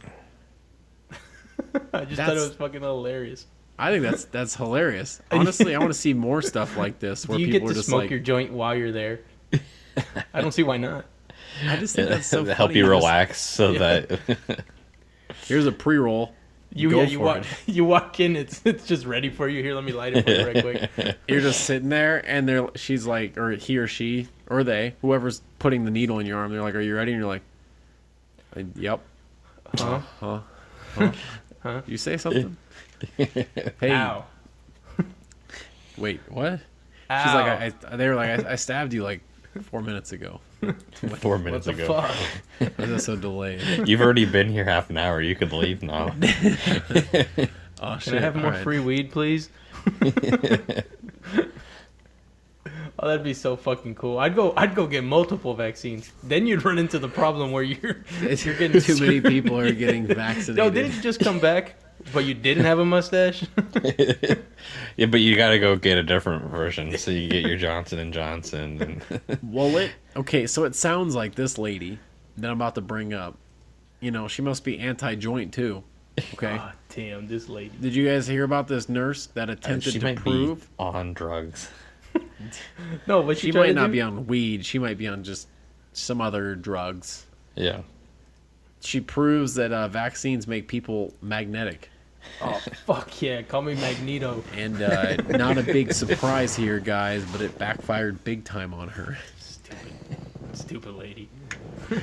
[1.93, 3.47] I just thought it was fucking hilarious.
[3.79, 5.19] I think that's that's hilarious.
[5.31, 7.73] Honestly, I want to see more stuff like this where Do you people get are
[7.73, 9.21] to just smoke like, your joint while you're there?
[10.33, 11.05] I don't see why not.
[11.65, 12.75] I just think that's so help funny.
[12.75, 13.79] you just- relax so Yeah.
[13.79, 14.63] that
[15.47, 16.33] Here's a pre-roll.
[16.73, 17.47] You Go yeah, you walk it.
[17.65, 19.63] you walk in, it's it's just ready for you.
[19.63, 21.17] Here, let me light it for you right quick.
[21.27, 25.41] You're just sitting there, and they're she's like, or he or she or they, whoever's
[25.57, 27.41] putting the needle in your arm, they're like, "Are you ready?" And you're like,
[28.55, 29.01] "Uh, "Yep."
[29.77, 29.99] Huh?
[30.19, 30.39] Huh?
[30.95, 31.11] Huh?
[31.61, 31.81] Huh?
[31.87, 32.55] You say something?
[33.17, 34.25] hey, Ow.
[35.97, 36.59] wait, what?
[37.09, 37.23] Ow.
[37.23, 39.21] She's like, I, I, they were like, I, I stabbed you like
[39.63, 40.39] four minutes ago.
[40.61, 42.01] four minutes what minutes the ago.
[42.01, 42.15] fuck?
[42.77, 43.87] Why is that so delayed?
[43.87, 45.21] You've already been here half an hour.
[45.21, 46.15] You could leave now.
[47.81, 48.13] Oh shit!
[48.13, 48.63] Can I have more all right.
[48.63, 49.49] free weed, please?
[50.03, 50.11] oh,
[53.01, 54.17] that'd be so fucking cool.
[54.17, 54.53] I'd go.
[54.57, 56.11] I'd go get multiple vaccines.
[56.23, 59.71] Then you'd run into the problem where you're It's, you're getting too many people are
[59.71, 60.57] getting vaccinated.
[60.57, 61.75] No, didn't you just come back,
[62.13, 63.43] but you didn't have a mustache?
[64.97, 66.97] yeah, but you got to go get a different version.
[66.97, 68.81] So you get your Johnson and Johnson.
[69.09, 70.47] And Well, it okay.
[70.47, 71.99] So it sounds like this lady
[72.37, 73.37] that I'm about to bring up.
[73.99, 75.83] You know, she must be anti-joint too.
[76.33, 76.57] Okay.
[76.59, 77.73] Oh, damn, this lady.
[77.79, 81.13] Did you guys hear about this nurse that attempted she to might prove be on
[81.13, 81.69] drugs.
[83.07, 83.93] No, but she tried might not do?
[83.93, 84.65] be on weed?
[84.65, 85.47] She might be on just
[85.93, 87.25] some other drugs.
[87.55, 87.81] Yeah.
[88.81, 91.89] She proves that uh, vaccines make people magnetic,
[92.41, 93.41] Oh fuck yeah!
[93.41, 94.43] Call me Magneto.
[94.55, 99.17] and uh, not a big surprise here, guys, but it backfired big time on her.
[99.39, 99.93] Stupid,
[100.53, 101.29] stupid lady.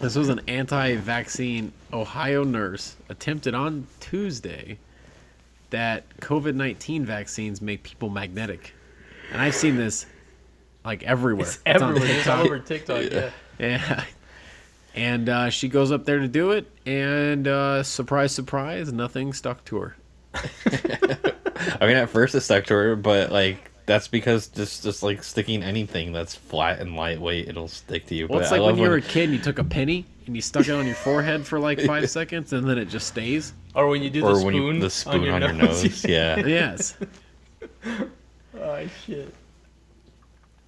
[0.00, 4.76] This was an anti-vaccine Ohio nurse attempted on Tuesday
[5.70, 8.74] that COVID-19 vaccines make people magnetic.
[9.30, 10.06] And I've seen this
[10.84, 11.46] like everywhere.
[11.46, 12.18] It's It's on everywhere.
[12.18, 13.04] It's all over TikTok.
[13.12, 13.30] Yeah.
[13.60, 14.04] Yeah.
[14.94, 19.64] And uh, she goes up there to do it, and uh, surprise, surprise, nothing stuck
[19.66, 19.96] to her.
[20.34, 25.22] I mean, at first it stuck to her, but like that's because just just like
[25.22, 28.26] sticking anything that's flat and lightweight, it'll stick to you.
[28.26, 30.04] Well, but it's I like when you were a kid and you took a penny
[30.26, 33.08] and you stuck it on your forehead for like five seconds, and then it just
[33.08, 33.54] stays.
[33.74, 36.04] Or when you do the or spoon, when you the spoon on your, nose.
[36.04, 36.36] Yeah.
[36.46, 36.96] Yes.
[38.60, 39.34] oh shit.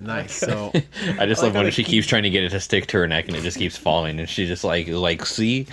[0.05, 0.40] Nice.
[0.45, 0.73] So
[1.19, 2.99] I just I love when she keep- keeps trying to get it to stick to
[2.99, 5.67] her neck and it just keeps falling, and she just like like see.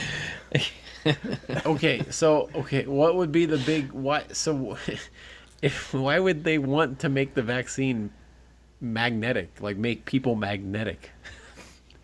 [1.65, 4.35] okay, so okay, what would be the big what?
[4.35, 4.77] So,
[5.61, 8.11] if why would they want to make the vaccine
[8.79, 9.61] magnetic?
[9.61, 11.11] Like make people magnetic?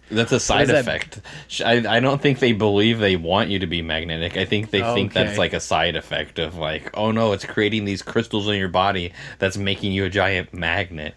[0.10, 1.20] That's a side effect.
[1.50, 4.38] Sh- I, I don't think they believe they want you to be magnetic.
[4.38, 7.84] I think they think that's like a side effect of like, oh no, it's creating
[7.86, 11.14] these crystals in your body that's making you a giant magnet.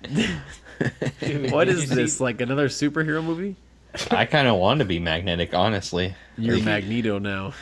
[1.21, 2.21] Dude, What did is you this?
[2.21, 3.57] Like another superhero movie?
[4.11, 6.15] I kind of want to be magnetic, honestly.
[6.39, 7.55] You're Like, Magneto now.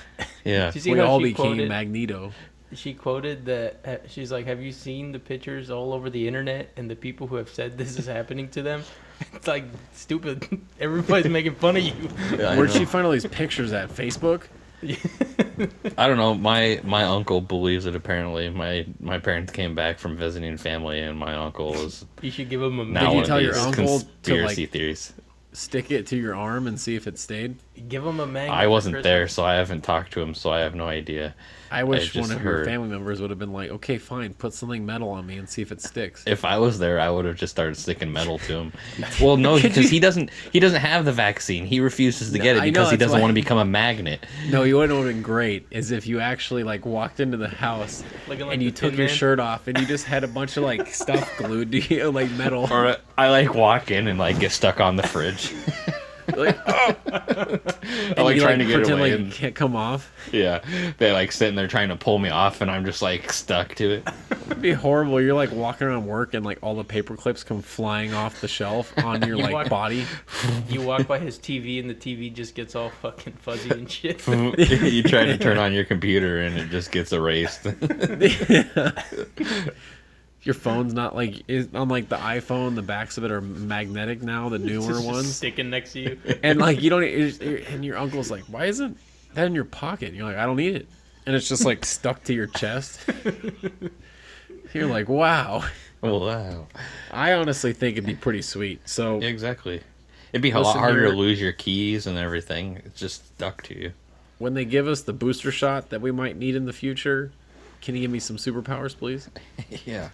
[0.44, 0.66] Yeah.
[0.66, 2.32] Did you see We how all she became quoted, Magneto.
[2.74, 6.70] She quoted that uh, she's like, "Have you seen the pictures all over the internet
[6.76, 8.82] and the people who have said this is happening to them?
[9.32, 10.46] It's like stupid.
[10.80, 11.94] Everybody's making fun of you."
[12.38, 12.78] Yeah, I Where'd know.
[12.78, 14.42] she find all these pictures at Facebook?
[15.98, 16.34] I don't know.
[16.34, 17.94] My my uncle believes it.
[17.96, 22.48] Apparently, my my parents came back from visiting family, and my uncle is You should
[22.48, 23.22] give him a now you one magnet.
[23.22, 25.12] of tell your these uncle to, conspiracy like- theories.
[25.52, 27.56] Stick it to your arm and see if it stayed.
[27.88, 28.54] Give him a magnet.
[28.56, 31.34] I wasn't there, so I haven't talked to him, so I have no idea.
[31.70, 32.66] I wish one of your heard.
[32.66, 35.62] family members would have been like, "Okay, fine, put something metal on me and see
[35.62, 38.52] if it sticks." If I was there, I would have just started sticking metal to
[38.54, 38.72] him.
[39.20, 40.30] Well, no, because you- he doesn't.
[40.52, 41.66] He doesn't have the vaccine.
[41.66, 43.64] He refuses to get it I know, because he doesn't why- want to become a
[43.64, 44.24] magnet.
[44.48, 48.02] No, you wouldn't have been great is if you actually like walked into the house
[48.28, 49.14] like and you took your Man.
[49.16, 52.30] shirt off and you just had a bunch of like stuff glued to you, like
[52.32, 52.66] metal.
[52.70, 55.52] Or I like walk in and like get stuck on the fridge.
[56.36, 56.96] like, oh.
[58.16, 59.10] I like you, trying to get pretend away.
[59.10, 60.12] like you and- can't come off.
[60.32, 60.60] yeah,
[60.98, 63.90] they're like sitting there trying to pull me off, and I'm just like stuck to
[63.90, 64.08] it.
[64.46, 65.20] It'd be horrible.
[65.20, 68.48] You're like walking around work and like all the paper clips come flying off the
[68.48, 70.04] shelf on your You like walk- body.
[70.68, 74.26] You walk by his TV and the TV just gets all fucking fuzzy and shit.
[74.28, 77.66] you try to turn on your computer and it just gets erased.
[80.48, 82.74] Your phone's not like is on like the iPhone.
[82.74, 85.36] The backs of it are magnetic now, the newer Just ones.
[85.36, 86.18] sticking next to you.
[86.42, 87.38] and like you don't it's-
[87.70, 88.96] and your uncle's like why isn't
[89.34, 90.88] that in your pocket and you're like i don't need it
[91.26, 92.98] and it's just like stuck to your chest
[94.72, 95.62] you're like wow
[96.00, 96.66] wow.
[97.10, 99.82] i honestly think it'd be pretty sweet so Yeah, exactly.
[100.32, 102.82] It'd be a lot harder to lose your keys and everything.
[102.84, 103.92] It's just stuck to you.
[104.38, 107.32] when they give us the booster shot that we might need in the future
[107.80, 109.28] can you give me some superpowers please
[109.84, 110.08] Yeah.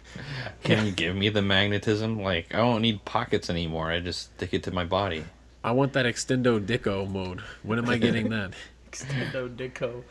[0.64, 2.20] Can you give me the magnetism?
[2.22, 3.90] Like, I don't need pockets anymore.
[3.90, 5.24] I just stick it to my body.
[5.62, 8.52] i want that extendo dicko mode when am i getting that
[8.90, 10.02] Extendo Dicko.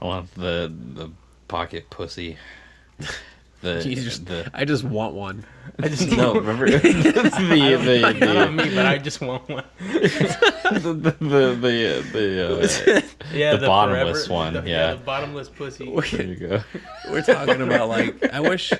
[0.00, 1.10] I want the the
[1.48, 2.36] pocket pussy.
[3.60, 5.44] The, You just- the i just want one
[5.82, 9.64] I just no, remember the the Not the, on me, but I just want one.
[9.78, 13.00] the, the, the, the, uh,
[13.32, 14.92] Yeah, The bottomless one, the- yeah.
[14.92, 15.86] the bottomless pussy.
[16.12, 16.62] there you go.
[17.10, 18.72] we're talking about like i wish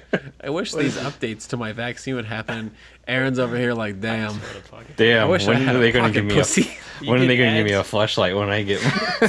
[0.42, 2.70] i wish these updates to my vaccine would happen
[3.08, 4.40] aaron's over here like damn
[4.96, 6.62] Damn, I wish I when had are a they going to pocket give me pussy.
[7.02, 8.80] a when are they going to give me a flashlight when I get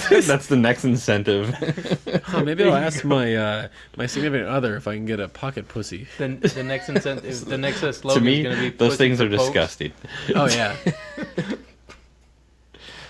[0.10, 1.50] That's the next incentive.
[2.24, 5.68] Huh, maybe I'll ask my uh, my significant other if I can get a pocket
[5.68, 6.08] pussy.
[6.18, 9.22] Then the next incentive, the next uh, to me, is going to be those things
[9.22, 9.44] are pokes.
[9.44, 9.92] disgusting.
[10.36, 10.76] Oh yeah.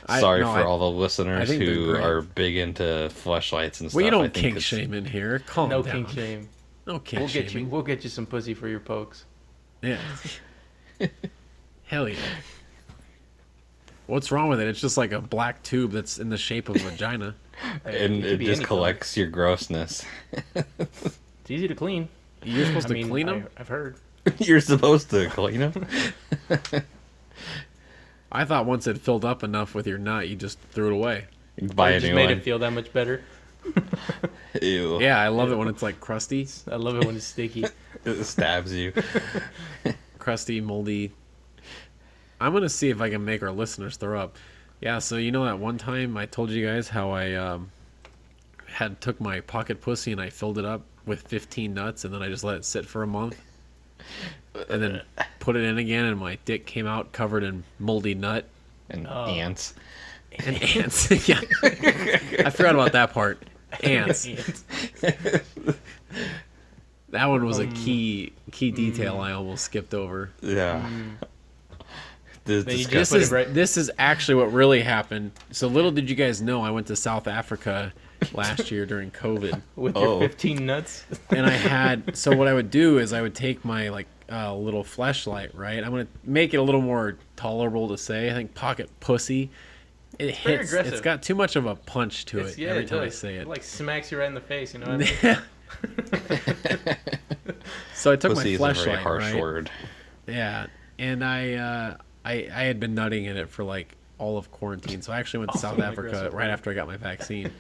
[0.07, 3.97] I- Sorry no, for I- all the listeners who are big into flashlights and stuff.
[3.97, 5.39] We don't think kink it's- shame in here.
[5.47, 6.05] Calm No down.
[6.05, 6.49] kink shame.
[6.85, 7.65] No kink We'll get you.
[7.65, 9.25] We'll get you some pussy for your pokes.
[9.81, 9.97] Yeah.
[11.85, 12.15] Hell yeah.
[14.07, 14.67] What's wrong with it?
[14.67, 17.35] It's just like a black tube that's in the shape of a vagina.
[17.85, 18.79] And could it just any color.
[18.79, 20.03] collects your grossness.
[20.53, 22.09] It's easy to clean.
[22.43, 23.47] You're supposed I to mean, clean I, them.
[23.57, 23.95] I've heard.
[24.39, 25.85] You're supposed to clean them.
[28.31, 31.25] I thought once it filled up enough with your nut, you just threw it away.
[31.73, 33.23] Buy it a just made it feel that much better.
[34.61, 34.99] Ew.
[35.01, 37.65] Yeah, I love it when it's like crusty, I love it when it's sticky.
[38.03, 38.93] It stabs you.
[40.19, 41.11] crusty, moldy.
[42.39, 44.35] I'm gonna see if I can make our listeners throw up.
[44.81, 47.71] Yeah, so you know that one time I told you guys how I um,
[48.67, 52.21] had took my pocket pussy and I filled it up with 15 nuts and then
[52.21, 53.39] I just let it sit for a month,
[54.69, 55.01] and then
[55.39, 58.45] put it in again and my dick came out covered in moldy nut.
[58.89, 59.25] And Oh.
[59.25, 59.73] ants.
[60.45, 61.09] And ants.
[61.27, 61.41] yeah.
[61.63, 63.41] I forgot about that part.
[63.83, 64.27] Ants.
[67.09, 67.75] That one was a mm.
[67.75, 68.75] key key mm.
[68.75, 70.31] detail I almost skipped over.
[70.41, 70.85] Yeah.
[70.85, 71.11] Mm.
[72.43, 74.81] This, Then this just guy- This put it is right- this is actually what really
[74.81, 75.31] happened.
[75.51, 77.93] So little did you guys know I went to South Africa
[78.33, 79.61] last year during COVID.
[79.75, 80.19] with Oh.
[80.19, 81.05] your 15 nuts.
[81.29, 84.55] and I had so what I would do is I would take my like uh,
[84.55, 85.83] little flashlight, right?
[85.83, 88.29] I'm gonna make it a little more tolerable to say.
[88.29, 89.49] I think pocket pussy.
[90.17, 90.71] It very hits.
[90.71, 90.93] aggressive.
[90.93, 93.09] It's got too much of a punch to It's- it yeah, every it time I
[93.09, 93.47] say it.
[93.47, 94.73] like smacks you right in the face.
[94.73, 95.37] You know what I
[96.87, 96.95] mean?
[97.93, 99.41] so I took Pussy my is a very flashlight, harsh right?
[99.41, 99.69] word.
[100.27, 100.67] Yeah,
[100.99, 105.01] and I, uh, I I had been nutting in it for like all of quarantine.
[105.01, 107.51] So I actually went to South Oh, Africa right after I got my vaccine,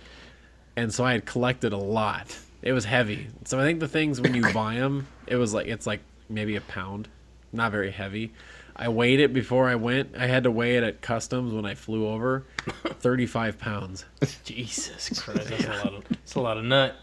[0.75, 2.37] and so I had collected a lot.
[2.61, 3.27] It was heavy.
[3.45, 6.55] So I think the things when you buy them, it was like it's like maybe
[6.55, 7.07] a pound,
[7.53, 8.33] not very heavy.
[8.75, 10.15] I weighed it before I went.
[10.17, 12.45] I had to weigh it at customs when I flew over,
[12.99, 14.05] thirty-five pounds.
[14.43, 16.95] Jesus Christ, that's a lot of that's a lot of nut.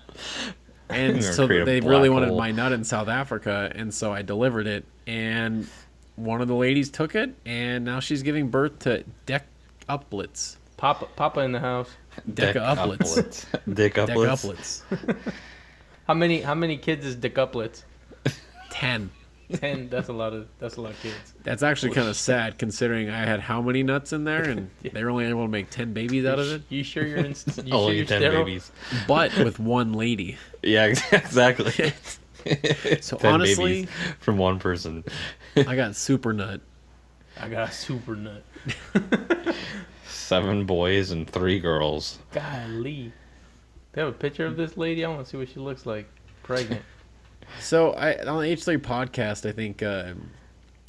[0.91, 4.67] And so they really black wanted my nut in South Africa, and so I delivered
[4.67, 4.85] it.
[5.07, 5.67] And
[6.17, 10.57] one of the ladies took it, and now she's giving birth to decuplets.
[10.77, 11.89] Papa, Papa in the house.
[12.31, 13.47] Decuplets.
[13.69, 13.69] Decuplets.
[13.69, 14.83] Decuplets.
[14.91, 15.17] Decuplets.
[16.07, 17.85] How many how many kids is decuplets?
[18.71, 19.11] Ten.
[19.55, 19.89] Ten.
[19.89, 21.35] That's a lot of that's a lot of kids.
[21.45, 25.05] That's actually kind of sad considering I had how many nuts in there, and they
[25.05, 26.63] were only able to make ten babies out of it.
[26.71, 27.31] You sure you're in?
[27.31, 28.45] You sure Only you're ten sterile?
[28.45, 28.73] babies.
[29.07, 30.39] But with one lady.
[30.63, 31.93] Yeah, exactly.
[33.01, 33.87] So 10 honestly,
[34.19, 35.05] from one person.
[35.57, 36.61] I got super nut.
[37.41, 38.43] I got super nut.
[40.33, 42.19] Seven boys and three girls.
[42.33, 43.13] Golly.
[43.93, 45.05] They have a picture of this lady.
[45.05, 46.09] I want to see what she looks like.
[46.43, 46.81] Pregnant.
[47.61, 50.15] So I on the H3 podcast, I think uh,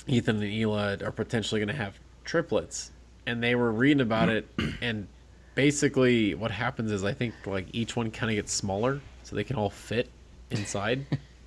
[0.07, 2.91] Ethan and Hila are potentially going to have triplets,
[3.25, 4.47] and they were reading about it,
[4.81, 5.09] and
[5.55, 9.43] basically what happens is I think like each one kind of gets smaller, so they
[9.43, 10.09] can all fit
[10.51, 11.05] inside.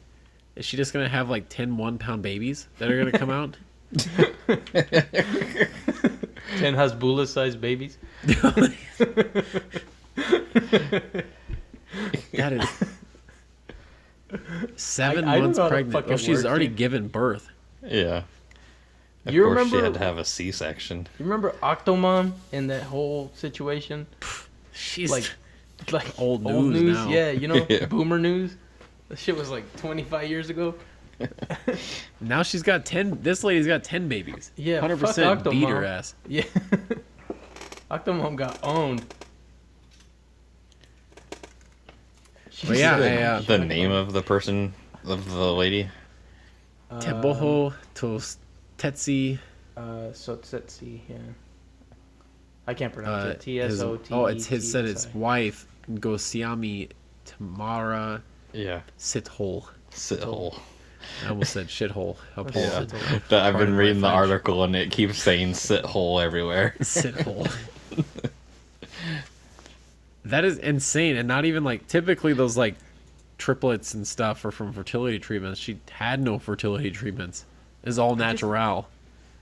[0.57, 3.19] is she just going to have like 10 one pound babies that are going to
[3.19, 3.57] come out?
[6.59, 7.99] Ten Hasbullah sized babies.
[12.35, 12.69] that is
[14.77, 16.07] seven I- I months know how to pregnant.
[16.11, 16.77] Oh, she's work, already dude.
[16.77, 17.49] given birth.
[17.85, 18.23] Yeah.
[19.25, 21.09] Of You course, she had to have a C-section.
[21.19, 24.07] You remember Octomom in that whole situation?
[24.73, 25.29] She's Like,
[25.91, 27.09] like Old news now.
[27.09, 27.87] Yeah, you know, Yeah.
[27.87, 28.55] boomer news.
[29.09, 30.75] That shit was like 25 years ago.
[32.21, 33.19] now she's got 10.
[33.23, 34.51] This lady's got 10 babies.
[34.57, 36.15] Yeah, 100% beat her ass.
[36.29, 36.43] Yeah.
[37.91, 39.05] Octomom got owned.
[42.67, 44.73] But yeah, the, I, uh, the name of the person,
[45.05, 45.89] of the lady.
[46.91, 48.39] Uh, Teboho Tos
[48.79, 49.39] Tetsi.
[49.77, 51.17] Uh, Sotsetsi, yeah.
[52.67, 53.41] I can't pronounce Uh, it.
[53.41, 54.15] T his- S O T.
[54.15, 56.89] oh, it's his said his wife Gosiame
[57.27, 58.81] Thamara Yeah.
[58.99, 59.67] Sithole.
[59.91, 60.59] Sithole.
[61.25, 62.17] I almost said shithole.
[62.37, 62.83] I'll pull Yeah.
[62.83, 63.29] it.
[63.29, 64.31] That I've been reading the French.
[64.31, 66.75] article and it keeps saying sithole everywhere.
[66.81, 67.51] Sithole.
[70.25, 72.75] that is insane, and not even like typically those like
[73.39, 75.61] triplets and stuff are from fertility treatments.
[75.61, 77.45] She had no fertility treatments.
[77.85, 78.89] It's all natural.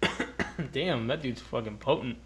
[0.72, 2.18] Damn, that dude's fucking potent.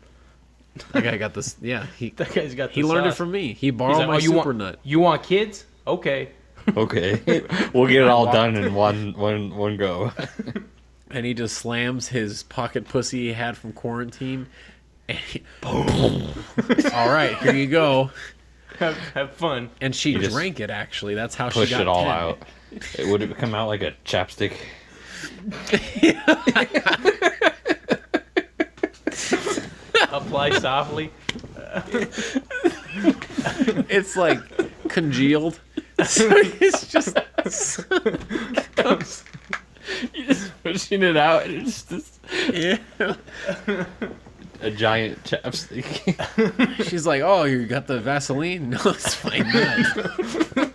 [0.92, 1.56] That guy got this.
[1.60, 2.70] Yeah, he That guy's got.
[2.70, 3.48] he the learned it from me.
[3.52, 4.78] He He's borrowed like, my "Oh, you super want nut.
[4.82, 5.64] you want kids?
[5.86, 6.30] Okay.
[6.76, 7.42] Okay,
[7.72, 10.12] we'll get it all done in one one one go.
[11.10, 14.46] and he just slams his pocket pussy he had from quarantine.
[15.08, 16.28] And he, boom!
[16.92, 18.10] All right, here you go.
[18.78, 19.70] Have, have fun.
[19.80, 20.70] And she You just drank it.
[20.70, 22.12] Actually, that's how Push she got it all 10.
[22.12, 22.38] out.
[22.98, 24.52] It would it come out like a chapstick?
[30.12, 31.10] Apply softly.
[33.88, 34.38] It's like
[34.88, 35.60] congealed.
[36.04, 37.16] So it's just
[38.76, 39.24] Comes-
[40.14, 42.20] You just pushing it out, and it's just
[42.52, 42.78] yeah.
[44.60, 46.84] a giant chapstick.
[46.88, 48.70] She's like, "Oh, you got the Vaseline?
[48.70, 50.72] No, it's fine nut."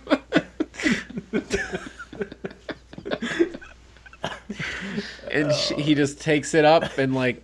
[5.30, 7.42] and she, he just takes it up and like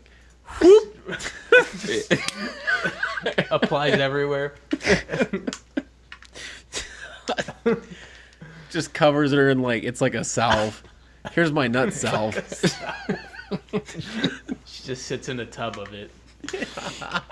[3.50, 4.54] applies everywhere.
[8.70, 10.82] just covers her in like it's like a salve.
[11.32, 12.34] Here's my nut salve.
[14.64, 16.10] She just sits in a tub of it.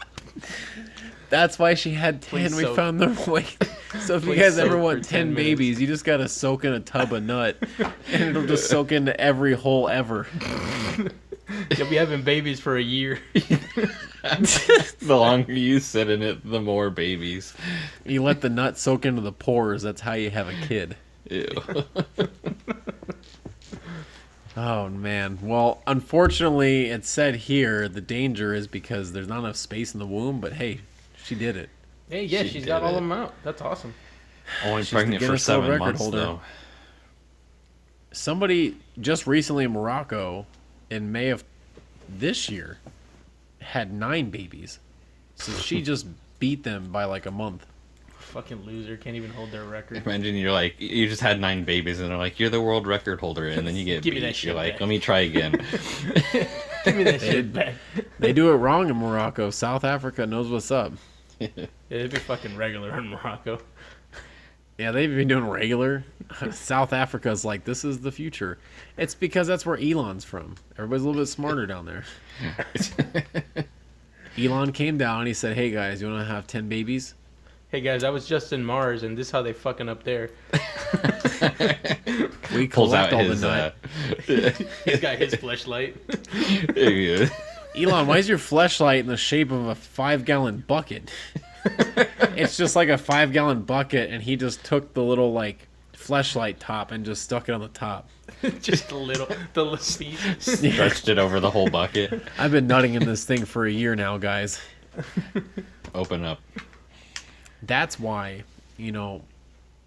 [1.30, 2.30] That's why she had ten.
[2.30, 3.46] Please we soak- found the way.
[4.00, 6.80] So if you guys ever want 10 10 babies, you just gotta soak in a
[6.80, 7.56] tub of nut,
[8.10, 10.26] and it'll just soak into every hole ever.
[11.76, 13.20] You'll be having babies for a year.
[14.22, 17.54] the longer you sit in it, the more babies.
[18.04, 19.82] You let the nut soak into the pores.
[19.82, 20.96] That's how you have a kid.
[21.30, 21.46] Ew.
[24.56, 25.38] Oh man.
[25.40, 30.06] Well, unfortunately, it said here the danger is because there's not enough space in the
[30.06, 30.40] womb.
[30.40, 30.80] But hey,
[31.22, 31.68] she did it.
[32.10, 33.34] Hey, yeah, She she's did got all of them out.
[33.44, 33.94] That's awesome.
[34.64, 36.16] Only She's the pregnant for seven Record months holder.
[36.16, 36.40] though.
[38.10, 40.44] Somebody just recently in Morocco,
[40.90, 41.44] in May of
[42.08, 42.78] this year,
[43.60, 44.78] had nine babies.
[45.36, 46.06] So she just
[46.38, 47.66] beat them by like a month.
[48.18, 48.96] Fucking loser.
[48.96, 50.02] Can't even hold their record.
[50.04, 53.20] Imagine you're like you just had nine babies and they're like you're the world record
[53.20, 54.80] holder and then you get Give me that shit You're like back.
[54.80, 55.52] let me try again.
[56.84, 57.74] Give me that shit back.
[58.18, 59.50] They do it wrong in Morocco.
[59.50, 60.92] South Africa knows what's up.
[61.40, 61.48] Yeah,
[61.88, 63.60] it'd be fucking regular in Morocco.
[64.78, 66.04] Yeah, they've been doing regular.
[66.52, 68.58] South Africa's like, this is the future.
[68.96, 70.54] It's because that's where Elon's from.
[70.76, 72.04] Everybody's a little bit smarter down there.
[74.38, 75.26] Elon came down.
[75.26, 77.14] He said, "Hey guys, you want to have ten babies?"
[77.70, 80.30] Hey guys, I was just in Mars, and this is how they fucking up there.
[82.54, 84.64] We Pulls out collect all his the uh.
[84.84, 85.96] He's got his flashlight.
[87.76, 91.10] Elon, why is your fleshlight in the shape of a five-gallon bucket?
[91.64, 96.92] It's just like a five-gallon bucket, and he just took the little like fleshlight top
[96.92, 98.08] and just stuck it on the top.
[98.60, 100.20] just a little, the little piece.
[100.72, 102.22] stretched it over the whole bucket.
[102.38, 104.60] I've been nutting in this thing for a year now, guys.
[105.94, 106.40] Open up.
[107.62, 108.42] that's why
[108.76, 109.22] you know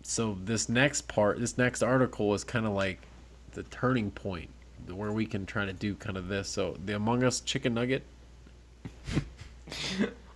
[0.04, 3.00] so this next part this next article is kind of like
[3.54, 4.50] the turning point
[4.90, 8.04] where we can try to do kind of this so the among us chicken nugget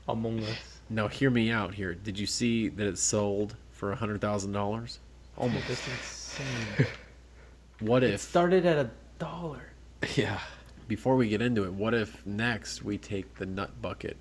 [0.07, 0.74] Among Us.
[0.89, 4.51] Now hear me out here did you see that it sold for a hundred thousand
[4.51, 4.99] dollars
[5.37, 6.87] almost That's insane.
[7.79, 9.61] what It if started at a dollar.
[10.15, 10.39] Yeah.
[10.87, 14.17] before we get into it what if next we take the nut bucket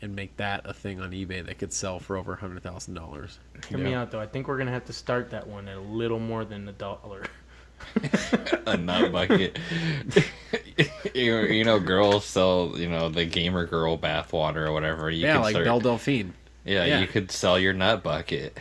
[0.00, 2.94] and make that a thing on ebay that could sell for over a hundred thousand
[2.94, 4.20] dollars Hear me out though.
[4.20, 6.72] I think we're gonna have to start that one at a little more than a
[6.72, 7.24] dollar.
[8.66, 9.58] a nut bucket.
[11.14, 15.10] you, you know, girls sell you know the gamer girl bathwater or whatever.
[15.10, 16.34] You yeah could like start, belle delphine
[16.68, 17.00] yeah, yeah.
[17.00, 18.58] you could sell your nut bucket.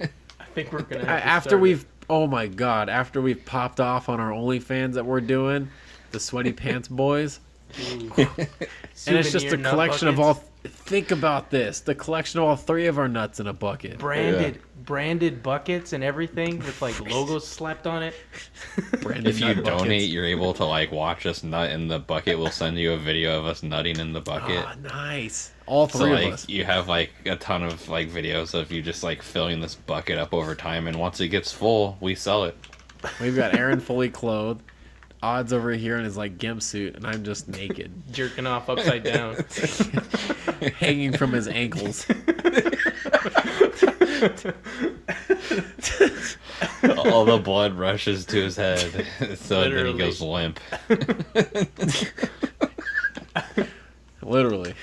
[0.00, 1.04] I think we're gonna.
[1.04, 5.04] Have after start we've oh my god after we've popped off on our OnlyFans that
[5.04, 5.70] we're doing
[6.10, 7.40] the sweaty pants boys
[7.78, 12.46] and it's just a Souvenir nut collection of all think about this the collection of
[12.46, 16.98] all three of our nuts in a bucket branded branded buckets and everything with like
[17.00, 18.14] logos slapped on it.
[19.02, 20.06] branded If you nut donate, buckets.
[20.08, 22.38] you're able to like watch us nut in the bucket.
[22.38, 24.64] We'll send you a video of us nutting in the bucket.
[24.66, 28.08] Ah, nice all So three like of us you have like a ton of like
[28.08, 31.52] videos of you just like filling this bucket up over time, and once it gets
[31.52, 32.56] full, we sell it.
[33.20, 34.62] we've got Aaron fully clothed
[35.22, 39.02] odds over here in his like gimp suit and I'm just naked jerking off upside
[39.02, 39.36] down.
[40.78, 42.06] hanging from his ankles
[46.98, 49.06] All the blood rushes to his head,
[49.36, 50.58] so then he goes limp.
[54.22, 54.74] Literally.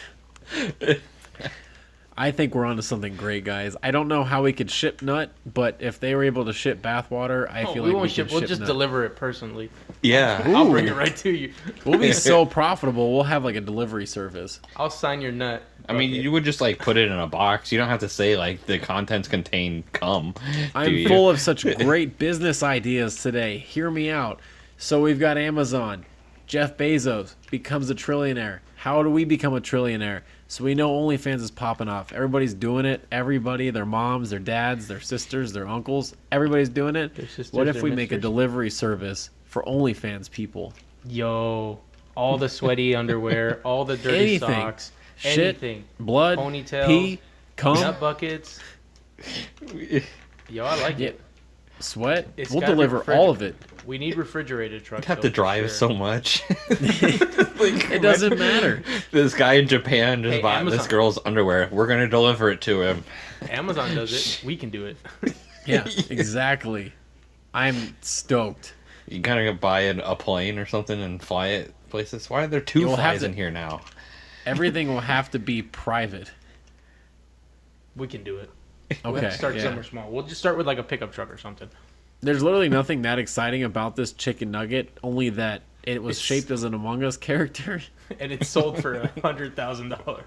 [2.18, 3.76] I think we're onto something great, guys.
[3.84, 6.82] I don't know how we could ship nut, but if they were able to ship
[6.82, 8.28] bathwater, I Oh, feel we like won't we ship.
[8.28, 8.68] could We'll ship just nut.
[8.68, 9.70] deliver it personally.
[10.02, 11.52] Yeah, I'll bring it right to you.
[11.84, 13.14] We'll be so profitable.
[13.14, 14.62] We'll have like a delivery service.
[14.78, 15.64] I'll sign your nut.
[15.90, 16.24] I mean, bucket.
[16.24, 17.72] you would just like put it in a box.
[17.74, 20.36] You don't have to say like the contents contain cum.
[20.74, 21.08] I'm you?
[21.10, 23.58] full of such great business ideas today.
[23.58, 24.40] Hear me out.
[24.78, 26.06] So we've got Amazon.
[26.48, 28.60] Jeff Bezos becomes a trillionaire.
[28.78, 30.22] How do we become a trillionaire?
[30.48, 32.14] So we know OnlyFans is popping off.
[32.14, 33.04] Everybody's doing it.
[33.12, 37.16] Everybody, their moms, their dads, their sisters, their uncles, everybody's doing it.
[37.16, 40.72] Sisters, what if we make a delivery service for OnlyFans people?
[41.08, 41.80] Yo,
[42.16, 44.40] all the sweaty underwear, all the dirty Anything.
[44.50, 45.84] socks, Shit, anything.
[46.00, 47.20] blood, Ponytails, pee,
[47.56, 48.60] cum, Nut buckets.
[50.50, 51.08] Yo, I like Yeah.
[51.10, 51.22] it.
[51.80, 52.28] sweat.
[52.38, 53.56] It's we'll deliver all of it.
[53.86, 55.04] We need refrigerated trucks.
[55.04, 55.70] You'd have to drive sure.
[55.70, 56.44] so much.
[57.68, 58.84] It doesn't matter.
[59.12, 61.68] this guy in Japan just Hey, bought this girl's underwear.
[61.72, 63.04] We're gonna deliver it to him.
[63.50, 64.44] Amazon does it.
[64.46, 64.98] We can do it.
[65.66, 66.94] Yeah, exactly.
[67.54, 68.76] I'm stoked.
[69.08, 72.30] You kind of buy an, a plane or something and fly it places.
[72.30, 73.82] Why are there two You'll flies to- in here now?
[74.46, 76.30] Everything will have to be private.
[77.96, 78.52] We can do it.
[78.92, 79.00] Okay.
[79.04, 79.64] We'll have to start yeah.
[79.64, 80.12] somewhere small.
[80.12, 81.70] We'll just start with like a pickup truck or something.
[82.26, 86.52] There's literally nothing that exciting about this chicken nugget, only that it was It's- shaped
[86.52, 87.82] as an Among Us character.
[88.20, 90.26] And it's sold for a hundred thousand dollars.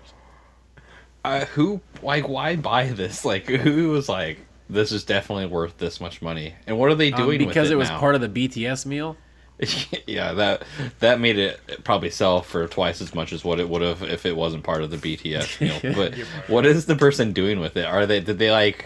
[1.25, 3.25] Uh, who like why buy this?
[3.25, 4.39] Like who was like
[4.69, 6.55] this is definitely worth this much money?
[6.67, 8.01] And what are they Um, doing because with it, it, was now?
[8.01, 9.17] part of the BTS meal.
[10.09, 10.63] yeah, that
[10.99, 14.27] that made it probably sell for twice as much as what it would have if
[14.27, 15.95] it wasn't part of the BTS meal.
[15.95, 16.15] But
[16.49, 17.85] what is the person doing with it?
[17.87, 18.85] Are they did they like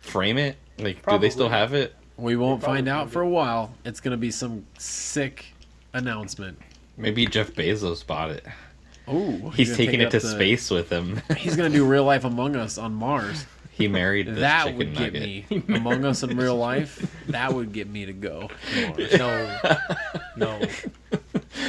[0.00, 0.56] frame it?
[0.78, 1.94] Like do they still have it?
[2.16, 3.72] We won't find out for a while.
[3.84, 5.46] It's gonna be some sick
[5.92, 6.58] announcement.
[6.96, 8.44] Maybe Jeff Bezos bought it.
[9.08, 11.20] Oh, He's taking it to space with him.
[11.36, 13.44] He's gonna do real life Among Us on Mars.
[13.72, 15.22] he married this that chicken would get nugget.
[15.50, 17.04] me Among Us in real life.
[17.28, 18.48] That would get me to go.
[18.74, 19.18] to Mars.
[19.18, 19.56] No,
[20.36, 20.60] no.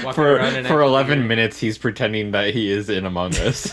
[0.04, 3.72] Walking For for that- eleven minutes, he's pretending that he is in Among Us.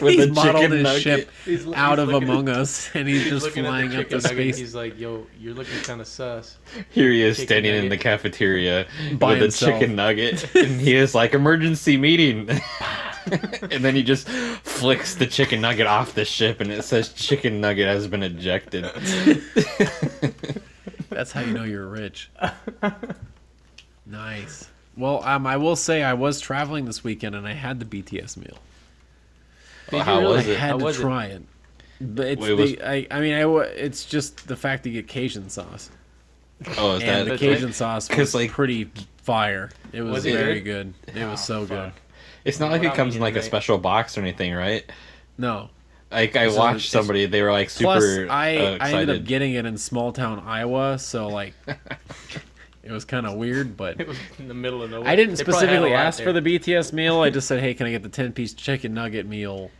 [0.00, 1.02] With he's a modeled chicken his nugget.
[1.02, 3.92] ship He's- out of looking- Among Us, and he's, He's just looking the flying up
[4.08, 4.56] chicken to space.
[4.58, 6.58] He's like, "Yo, you're looking kind of sus."
[6.90, 9.70] Here he is Chicken standing in the cafeteria By with himself.
[9.70, 12.48] a chicken nugget, and he is like emergency meeting.
[13.30, 17.60] and then he just flicks the chicken nugget off the ship, and it says chicken
[17.60, 18.84] nugget has been ejected.
[21.10, 22.30] That's how you know you're rich.
[24.06, 24.68] nice.
[24.96, 28.36] Well, um, I will say I was traveling this weekend and I had the BTS
[28.36, 28.58] meal.
[29.90, 30.36] Did How really?
[30.36, 30.58] was I it?
[30.58, 31.02] had How to was it?
[31.02, 31.42] try it.
[32.00, 33.42] But it's Wait, was- the, I, I mean I
[33.76, 35.90] it's just the fact that you get Cajun sauce.
[36.78, 37.74] Oh, is and that the Cajun right.
[37.74, 38.90] sauce 'Cause, was like- pretty
[39.22, 39.70] fire.
[39.92, 40.94] It was, Was it very good.
[41.14, 41.92] It was so good.
[42.44, 44.84] It's not like What it comes in eating like a special box or anything, right?
[45.36, 45.68] No.
[46.10, 47.84] Like I This is- watched somebody, they were like super.
[47.84, 51.52] Plus, super I uh, I ended up getting it in small town Iowa, so like
[52.82, 55.08] it was kind of weird, but It was in the middle of nowhere.
[55.08, 56.26] I didn't They probably had a specifically ask there.
[56.26, 57.20] for the BTS meal.
[57.20, 59.70] I just said, "Hey, can I get the ten piece chicken nugget meal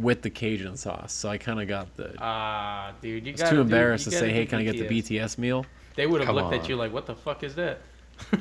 [0.00, 2.14] with the Cajun sauce?" So I kind of got the.
[2.18, 4.86] Ah, dude, you I was got too embarrassed to say, "Hey, can I get the
[4.88, 6.54] BTS?" BTS meal?" They would have looked on.
[6.54, 7.80] at you like, "What the fuck is that?"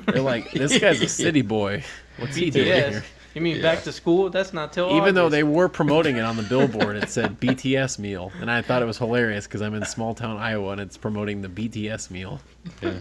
[0.07, 1.83] They're like, "This guy's a city boy.
[2.17, 3.03] What's he doing here?"
[3.35, 3.61] You mean Yeah.
[3.61, 4.31] back to school?
[4.31, 7.99] That's not till Even though they were promoting it on the billboard, it said BTS
[7.99, 10.97] meal, and I thought it was hilarious because I'm in small town Iowa and it's
[10.97, 12.41] promoting the BTS meal.
[12.81, 12.93] Yeah.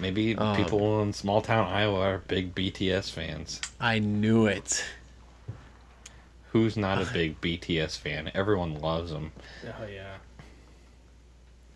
[0.00, 0.54] Maybe Oh.
[0.54, 3.60] people in small town Iowa are big BTS fans.
[3.80, 4.84] I knew it.
[6.52, 8.30] Who's not a big BTS fan?
[8.34, 9.32] Everyone loves them.
[9.66, 10.16] Oh yeah.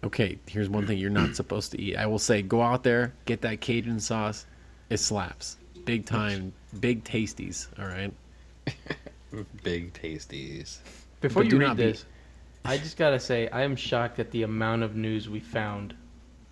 [0.04, 1.96] Okay, here's one thing you're not supposed to eat.
[1.96, 4.46] I will say, go out there, get that Cajun sauce.
[4.90, 5.56] It slaps.
[5.84, 7.68] Big time, big tasties.
[7.78, 8.12] All right.
[9.64, 10.78] Big tasties.
[11.20, 12.04] Before But you do read not be- this,
[12.64, 15.94] I just gotta say I am shocked at the amount of news we found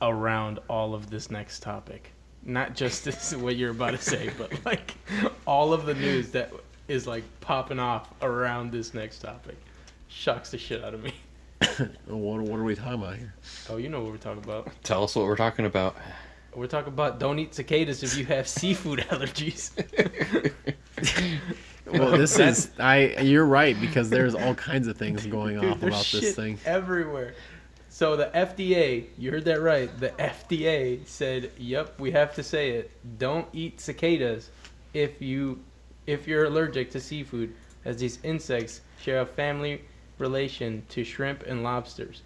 [0.01, 2.11] around all of this next topic.
[2.43, 4.95] Not just this what you're about to say, but like
[5.47, 6.53] all of the news that
[6.91, 9.57] is like popping off around this next topic.
[10.09, 11.15] Shocks the shit out of me.
[12.07, 13.35] What, what are we talking about here?
[13.69, 14.69] Oh, you know what we're talking about.
[14.83, 15.95] Tell us what we're talking about.
[16.55, 19.71] We're talking about don't eat cicadas if you have seafood allergies.
[21.93, 23.17] Well, this is I.
[23.21, 26.37] You're right because there's all kinds of things going Dude, off there's about this shit
[26.37, 26.59] thing.
[26.65, 27.35] everywhere.
[27.89, 29.91] So the FDA, you heard that right.
[29.99, 32.91] The FDA said, "Yep, we have to say it.
[33.19, 34.51] Don't eat cicadas
[34.95, 35.59] if you
[36.07, 39.83] if you're allergic to seafood, as these insects share a family
[40.19, 42.23] relation to shrimp and lobsters."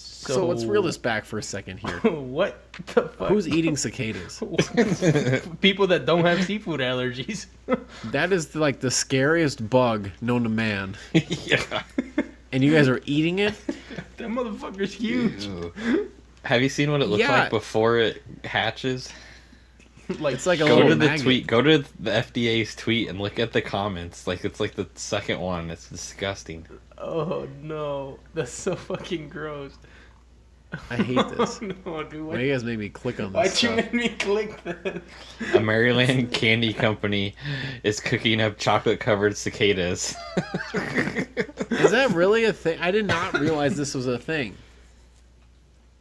[0.00, 1.98] So, let's reel this back for a second here.
[2.12, 2.62] what
[2.94, 3.28] the fuck?
[3.30, 4.38] Who's eating cicadas?
[5.60, 7.46] people that don't have seafood allergies?
[8.12, 11.82] That is like the scariest bug known to man, yeah.
[12.52, 13.54] and you guys are eating it.
[14.16, 15.46] that motherfucker's huge.
[15.46, 16.10] Ew.
[16.44, 17.40] Have you seen what it looks Yeah.
[17.40, 19.12] like before it hatches?
[20.20, 21.22] like It's like a Go little to the maggot.
[21.22, 21.46] tweet.
[21.46, 24.26] Go to the FDA's tweet and look at the comments.
[24.26, 25.70] Like it's like the second one.
[25.70, 26.66] It's disgusting.
[26.96, 29.72] Oh no, that's so fucking gross.
[30.90, 31.62] I hate oh, this.
[31.62, 32.24] no, dude.
[32.26, 33.34] Why Why, you guys made me click on this?
[33.34, 33.76] why'd this you stuff?
[33.76, 35.02] make me click that?
[35.54, 37.34] A Maryland candy company
[37.84, 40.14] is cooking up chocolate covered cicadas.
[41.70, 42.78] Is that really a thing?
[42.80, 44.56] I did not realize this was a thing.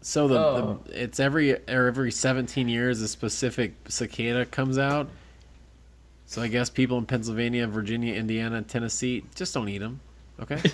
[0.08, 0.80] So the, Oh.
[0.86, 5.10] the it's every or every 17 years a specific cicada comes out.
[6.28, 10.00] So I guess people in Pennsylvania, Virginia, Indiana, Tennessee just don't eat them.
[10.40, 10.62] Okay.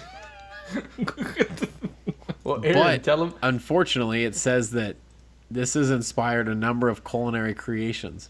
[2.43, 3.33] Well, Aaron, But- tell him.
[3.41, 4.97] Unfortunately, it says that
[5.49, 8.29] this has inspired a number of culinary creations.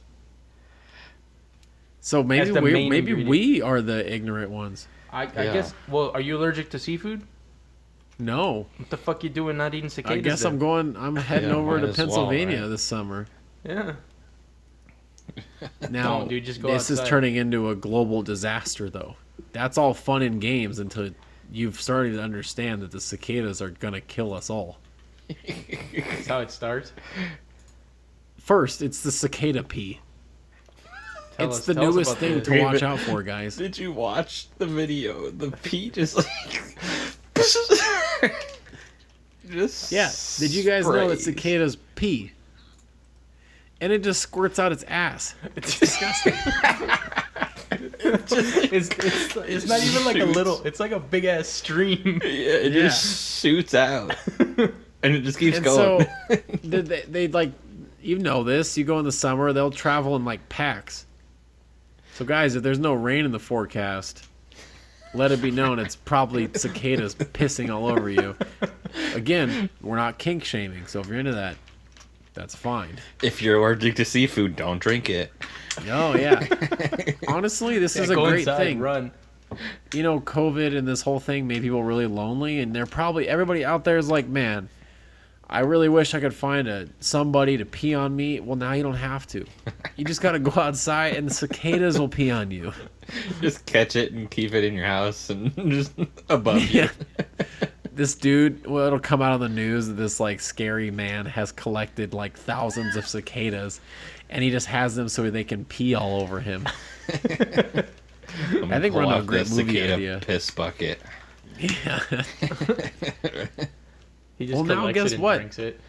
[1.99, 3.27] So maybe we maybe ingredient.
[3.29, 4.87] we are the ignorant ones.
[5.11, 5.53] I, I Yeah.
[5.53, 5.73] guess.
[5.87, 7.23] Well, are you allergic to seafood?
[8.23, 10.17] No, What the fuck you doing not eating cicadas?
[10.17, 10.53] I guess then?
[10.53, 10.95] I'm going.
[10.97, 12.67] I'm heading Yeah, over to as well, Pennsylvania right?
[12.69, 13.27] this summer.
[13.65, 13.93] Yeah.
[15.89, 19.15] Now, Don't, dude, just go this is turning into a global disaster, though.
[19.51, 21.09] That's all fun and games until
[21.51, 24.79] you've started to understand that the cicadas are gonna kill us all.
[25.47, 26.91] That's how it starts.
[28.37, 29.99] First, it's the cicada pee.
[31.37, 32.47] Tell it's us- the newest thing this.
[32.47, 33.55] to watch out for, guys.
[33.57, 35.29] Did you watch the video?
[35.31, 36.27] The pee just like
[39.49, 40.11] just Yeah.
[40.39, 42.31] Did you guys know that cicadas pee?
[43.81, 45.35] and it just squirts out its ass.
[45.57, 46.33] It's disgusting.
[48.05, 50.61] It's, it's, it's not even like a little.
[50.63, 52.21] It's like a big ass stream.
[52.23, 52.83] Yeah, it Yeah.
[52.83, 54.71] just shoots out, and
[55.01, 56.05] it just keeps and going.
[56.29, 57.51] so they, they, they like
[58.01, 58.77] you know this.
[58.77, 61.05] You go in the summer, they'll travel in like packs.
[62.15, 64.27] So guys, if there's no rain in the forecast,
[65.13, 68.35] let it be known it's probably cicadas pissing all over you.
[69.15, 71.55] Again, we're not kink shaming, so if you're into that,
[72.33, 72.97] that's fine.
[73.21, 75.31] if you're allergic to seafood, don't drink it.
[75.89, 76.45] Oh yeah.
[77.27, 78.79] Honestly, this is a Go great inside, thing.
[78.79, 79.11] Run.
[79.93, 83.63] you know, COVID and this whole thing made people really lonely, and they're probably everybody
[83.65, 84.67] out there is like, man,
[85.49, 88.39] I really wish I could find a somebody to pee on me.
[88.39, 89.45] Well, now you don't have to.
[89.95, 92.73] You just got to go outside, and the cicadas will pee on you.
[93.41, 95.91] Just catch it and keep it in your house and just
[96.29, 96.89] above you.
[97.93, 97.97] Yeah.
[97.97, 101.51] This dude, well, it'll come out on the news that this like scary man has
[101.51, 103.81] collected like thousands of cicadas,
[104.29, 106.67] and he just has them so they can pee all over him.
[108.51, 110.19] I'm think we're pull on a great movie cicada idea.
[110.25, 110.99] Piss bucket.
[111.59, 111.99] Yeah.
[114.39, 115.59] He just Well, now guess it what?
[115.59, 115.79] it.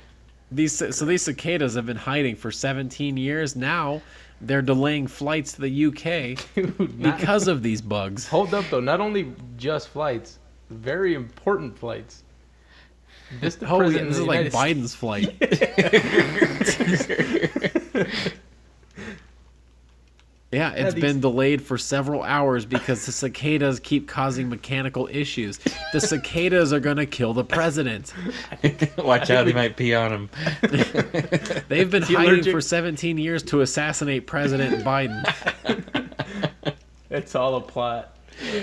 [0.53, 3.57] These so these cicadas have been hiding for 17 years.
[3.57, 4.03] Now
[4.43, 8.29] they're delaying flights to the UK Dude, not- because of these bugs.
[8.29, 10.39] Hold up though, not only just flights,
[10.77, 12.23] very important flights.
[13.41, 15.35] This the Oh, yeah, this is like United Biden's flight.
[20.55, 25.59] Yeah, it's these- been delayed for several hours because the cicadas keep causing mechanical issues.
[25.93, 28.15] The cicadas are going to kill the president.
[28.99, 30.31] Watch out, they might pee on him.
[31.69, 32.53] They've been he hiding allergic?
[32.53, 35.25] for 17 years to assassinate President Biden.
[37.11, 38.17] It's all a plot.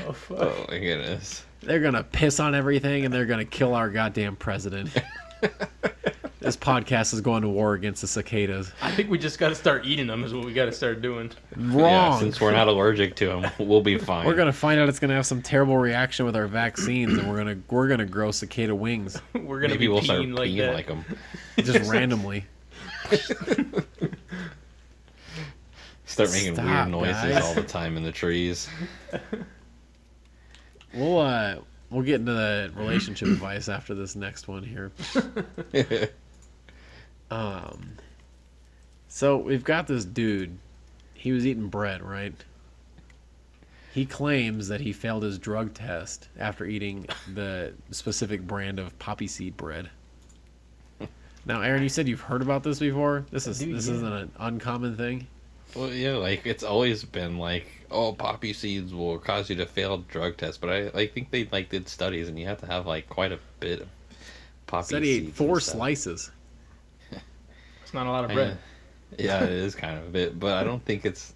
[0.08, 0.38] Oh, fuck.
[0.40, 1.44] Oh my goodness.
[1.62, 4.90] They're going to piss on everything and they're going to kill our goddamn president.
[6.40, 8.72] this podcast is going to war against the cicadas.
[8.82, 10.24] I think we just got to start eating them.
[10.24, 11.32] Is what we got to start doing.
[11.56, 12.20] Yeah, Wrong.
[12.20, 14.26] since we're not allergic to them, we'll be fine.
[14.26, 17.38] we're gonna find out it's gonna have some terrible reaction with our vaccines, and we're
[17.38, 20.58] gonna we're gonna grow cicada wings We're gonna Maybe be we'll start peeing like peeing
[20.58, 20.74] that.
[20.74, 21.06] like them.
[21.60, 22.46] just randomly.
[26.06, 27.44] Start making Stop, weird noises guys.
[27.44, 28.68] all the time in the trees.
[30.94, 31.56] We'll uh
[31.90, 34.92] we'll get into the relationship advice after this next one here.
[37.32, 37.94] Um,
[39.08, 40.58] so we've got this dude.
[41.14, 42.34] He was eating bread, right?
[43.94, 49.28] He claims that he failed his drug test after eating the specific brand of poppy
[49.28, 49.90] seed bread.
[51.44, 53.26] Now, Aaron, you said you've heard about this before.
[53.32, 53.96] This is Dude, this yeah.
[53.96, 55.26] isn't an uncommon thing.
[55.76, 60.00] Well, yeah, like it's always been like, oh, poppy seeds will cause you to fail
[60.00, 62.86] drug tests, but I, I think they like did studies, and you have to have
[62.86, 63.88] like quite a bit of
[64.68, 65.28] poppy Said he seeds.
[65.30, 66.32] ate four slices.
[67.84, 68.52] It's not a lot of bread.
[68.52, 68.58] know.
[69.18, 71.34] Yeah, it is kind of a bit, but I don't think it's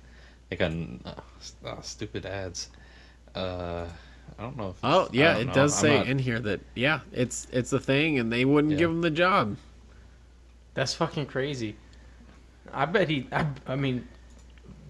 [0.50, 0.72] like a
[1.06, 2.70] uh, uh, stupid ads.
[3.36, 3.86] Uh,
[4.40, 4.70] I don't know.
[4.70, 5.54] If Oh it's- I yeah, it know.
[5.54, 8.72] does I'm say not- in here that yeah, it's it's a thing, and they wouldn't
[8.74, 8.80] Yeah.
[8.80, 9.58] give him the job.
[10.76, 11.76] That's fucking crazy.
[12.74, 13.28] I bet he.
[13.34, 14.08] I, I mean,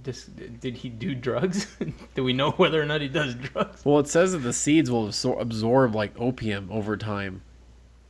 [0.05, 1.75] this, did he do drugs?
[2.15, 3.83] do we know whether or not he does drugs?
[3.83, 7.41] Well, it says that the seeds will absor- absorb like opium over time,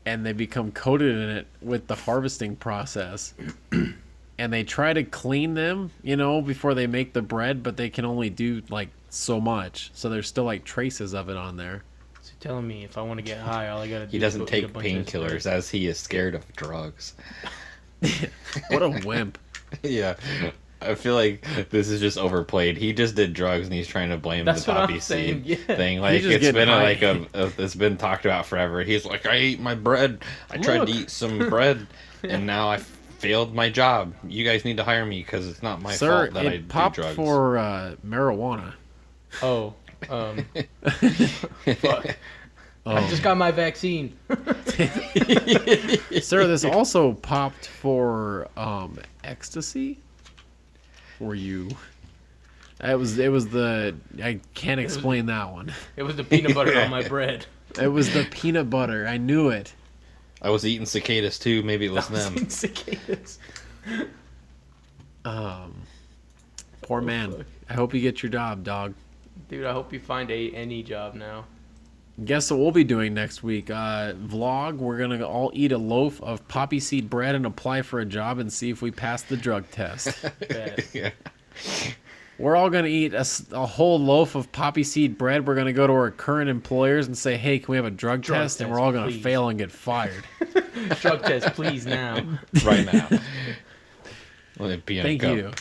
[0.05, 3.33] and they become coated in it with the harvesting process.
[4.37, 7.89] and they try to clean them, you know, before they make the bread, but they
[7.89, 9.91] can only do like so much.
[9.93, 11.83] So there's still like traces of it on there.
[12.21, 14.19] So you're telling me if I want to get high, all I gotta do He
[14.19, 17.15] doesn't go take a bunch of painkillers as he is scared of drugs.
[18.69, 19.39] What a wimp!
[19.81, 20.15] yeah.
[20.85, 22.77] I feel like this is just overplayed.
[22.77, 25.45] He just did drugs and he's trying to blame That's the what I'm poppy seed
[25.45, 25.55] yeah.
[25.55, 26.01] thing.
[26.01, 28.83] Like just it's getting been a, like a, a it's been talked about forever.
[28.83, 30.23] He's like, I ate my bread.
[30.49, 31.87] I tried to eat some bread,
[32.23, 34.13] and now I failed my job.
[34.27, 36.57] You guys need to hire me because it's not my Sir, fault that I it
[36.59, 37.15] do popped drugs.
[37.15, 38.73] for uh, marijuana.
[39.41, 39.73] Oh,
[40.09, 40.45] um,
[41.77, 42.17] fuck.
[42.87, 42.95] Oh.
[42.97, 44.15] I just got my vaccine.
[46.21, 49.97] Sir, this also popped for um, ecstasy.
[51.19, 51.69] Were you?
[52.83, 53.17] It was.
[53.17, 53.95] It was the.
[54.21, 55.73] I can't explain that one.
[55.95, 57.45] It was the peanut butter on my bread.
[57.81, 59.07] It was the peanut butter.
[59.07, 59.73] I knew it.
[60.41, 61.63] I was eating cicadas too.
[61.63, 62.49] Maybe it was them.
[62.49, 63.39] Cicadas.
[65.23, 65.81] Um,
[66.81, 67.31] poor man.
[67.31, 67.45] fuck.
[67.69, 68.93] I hope you get your job, dog.
[69.49, 71.45] Dude, I hope you find a any job now.
[72.23, 73.69] Guess what we'll be doing next week?
[73.69, 74.77] Uh, vlog.
[74.77, 78.39] We're gonna all eat a loaf of poppy seed bread and apply for a job
[78.39, 80.23] and see if we pass the drug test.
[80.93, 81.09] Yeah.
[82.37, 85.45] We're all gonna eat a whole loaf of poppy seed bread.
[85.47, 88.21] We're gonna go to our current employers and say, "Hey, can we have a drug,
[88.21, 89.23] Drug test?" And we're all gonna please.
[89.23, 90.23] fail and get fired.
[91.01, 92.15] Drug test, please now.
[92.65, 93.09] Right now.
[94.59, 95.33] Let it be on Thank go.
[95.33, 95.51] you.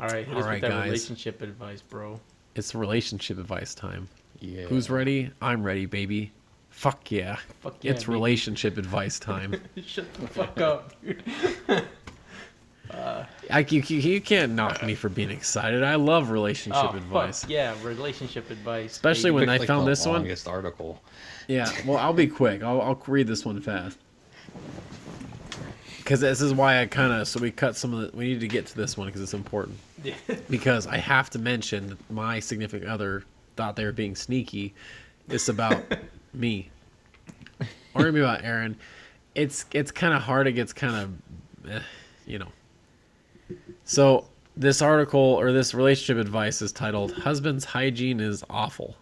[0.00, 0.84] All right, hit All us right, with that guys.
[0.86, 2.20] relationship advice, bro.
[2.54, 4.08] It's relationship advice time.
[4.40, 4.62] Yeah.
[4.64, 5.30] Who's ready?
[5.42, 6.32] I'm ready, baby.
[6.70, 7.36] Fuck yeah.
[7.60, 8.12] Fuck yeah, it's baby.
[8.14, 9.60] relationship advice time.
[9.86, 11.22] Shut the fuck up, dude.
[13.50, 15.82] I, you, you, you can't knock me for being excited.
[15.82, 17.42] I love relationship Oh, advice.
[17.42, 18.92] fuck yeah, relationship advice.
[18.92, 19.40] Especially baby.
[19.46, 20.16] when I like, found the this one.
[20.20, 21.02] longest article.
[21.48, 22.62] Yeah, well, I'll be quick.
[22.62, 23.98] I'll, I'll read this one fast.
[25.98, 28.16] Because this is why I kind of so we cut some of the.
[28.16, 29.78] We need to get to this one because it's important.
[30.50, 33.24] because I have to mention that my significant other
[33.56, 34.74] thought they were being sneaky.
[35.28, 35.82] It's about
[36.34, 36.70] me,
[37.94, 38.76] or maybe about Aaron.
[39.34, 40.46] It's it's kind of hard.
[40.46, 40.96] It gets kind
[41.64, 41.80] of, eh,
[42.26, 42.52] you know.
[43.84, 44.26] So
[44.56, 48.96] this article or this relationship advice is titled "Husband's Hygiene is Awful."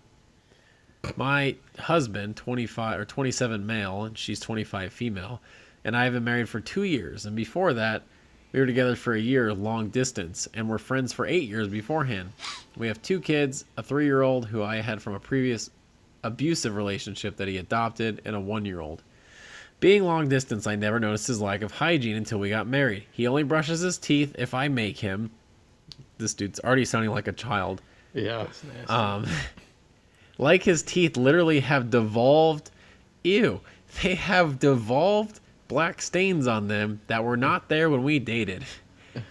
[1.17, 5.41] My husband, 25 or 27 male, and she's 25 female,
[5.85, 7.27] and I have been married for two years.
[7.27, 8.05] And before that,
[8.53, 12.33] we were together for a year, long distance, and were friends for eight years beforehand.
[12.77, 15.71] We have two kids, a three year old who I had from a previous
[16.23, 19.03] abusive relationship that he adopted, and a one year old.
[19.81, 23.05] Being long distance, I never noticed his lack of hygiene until we got married.
[23.11, 25.31] He only brushes his teeth if I make him.
[26.19, 27.83] This dude's already sounding like a child.
[28.15, 28.45] Yeah.
[28.45, 28.93] That's nasty.
[28.93, 29.27] Um,
[30.39, 32.71] like his teeth literally have devolved.
[33.25, 33.61] Ew.
[34.03, 35.41] They have devolved
[35.73, 38.63] black stains on them that were not there when we dated.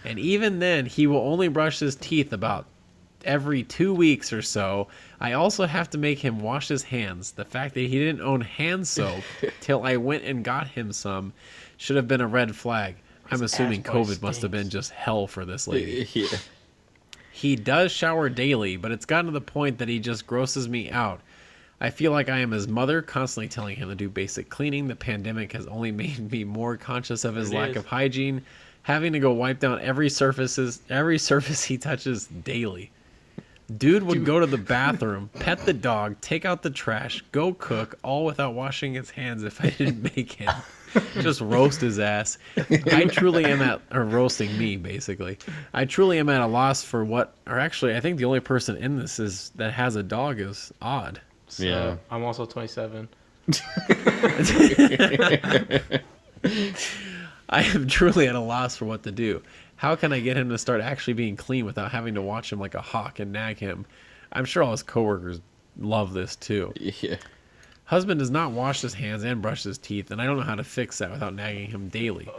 [0.04, 2.66] And even then, he will only brush his teeth about
[3.24, 4.88] every two weeks or so.
[5.20, 7.30] I also have to make him wash his hands.
[7.30, 9.22] The fact that he didn't own hand soap
[9.60, 11.32] till I went and got him some
[11.76, 12.96] should have been a red flag.
[13.30, 16.08] I'm assuming COVID must have been just hell for this lady.
[16.12, 16.38] yeah.
[17.30, 20.90] He does shower daily, but it's gotten to the point that he just grosses me
[20.90, 21.20] out.
[21.82, 24.86] I feel like I am his mother, constantly telling him to do basic cleaning.
[24.86, 27.78] The pandemic has only made me more conscious of his It lack is.
[27.78, 28.40] of hygiene,
[28.82, 32.92] having to go wipe down every surfaces every surface he touches daily.
[33.78, 37.98] Dude would go to the bathroom, pet the dog, take out the trash, go cook,
[38.04, 40.54] all without washing his hands if I didn't make him.
[41.14, 42.38] Just roast his ass.
[42.92, 45.36] I truly am at, or roasting me, basically.
[45.74, 48.76] I truly am at a loss for what, or actually, I think the only person
[48.76, 51.20] in this is that has a dog is odd.
[51.52, 51.96] So, Yeah.
[52.10, 53.08] I'm also 27.
[57.48, 59.42] I am truly at a loss for what to do.
[59.76, 62.58] How can I get him to start actually being clean without having to watch him
[62.60, 63.84] like a hawk and nag him?
[64.32, 65.40] I'm sure all his coworkers
[65.78, 66.72] love this too.
[66.76, 67.16] Yeah.
[67.84, 70.54] Husband does not wash his hands and brush his teeth, and I don't know how
[70.54, 72.30] to fix that without nagging him daily.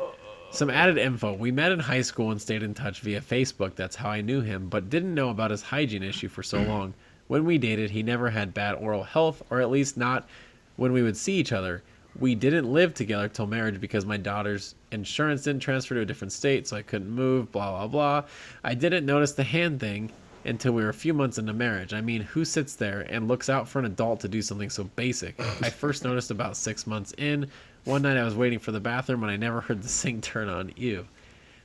[0.51, 1.34] Some added info.
[1.34, 3.76] We met in high school and stayed in touch via Facebook.
[3.76, 6.93] That's how I knew him, but didn't know about his hygiene issue for so long.
[7.28, 10.28] When we dated, he never had bad oral health, or at least not
[10.76, 11.84] when we would see each other.
[12.19, 16.32] We didn't live together till marriage because my daughter's insurance didn't transfer to a different
[16.32, 18.30] state, so I couldn't move, blah, blah, blah.
[18.63, 20.11] I didn't notice the hand thing
[20.45, 21.93] until we were a few months into marriage.
[21.93, 24.84] I mean, who sits there and looks out for an adult to do something so
[24.95, 25.39] basic?
[25.39, 27.49] I first noticed about six months in.
[27.86, 30.49] One night I was waiting for the bathroom and I never heard the sink turn
[30.49, 30.74] on.
[30.76, 31.07] Ew.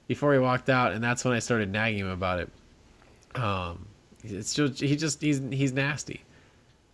[0.06, 2.48] Before he walked out, and that's when I started nagging him about it.
[3.34, 3.88] Um,
[4.25, 6.23] it's just he just he's he's nasty.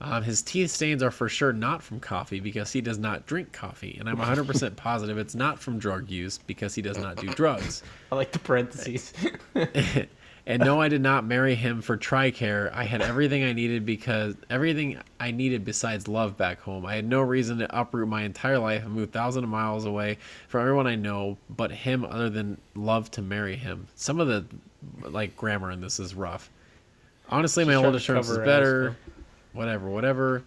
[0.01, 3.53] Um, his teeth stains are for sure not from coffee because he does not drink
[3.53, 7.29] coffee, and I'm 100% positive it's not from drug use because he does not do
[7.29, 7.83] drugs.
[8.12, 9.14] I like the parentheses.
[10.47, 12.70] and no, I did not marry him for TRICARE.
[12.75, 16.85] I had everything I needed because everything I needed besides love back home.
[16.85, 20.18] I had no reason to uproot my entire life and move thousands of miles away
[20.49, 23.87] from everyone I know but him other than love to marry him.
[23.95, 24.45] Some of the
[25.09, 26.51] like grammar in this is rough.
[27.29, 28.97] Honestly, my old insurance is better.
[29.53, 30.43] whatever, whatever.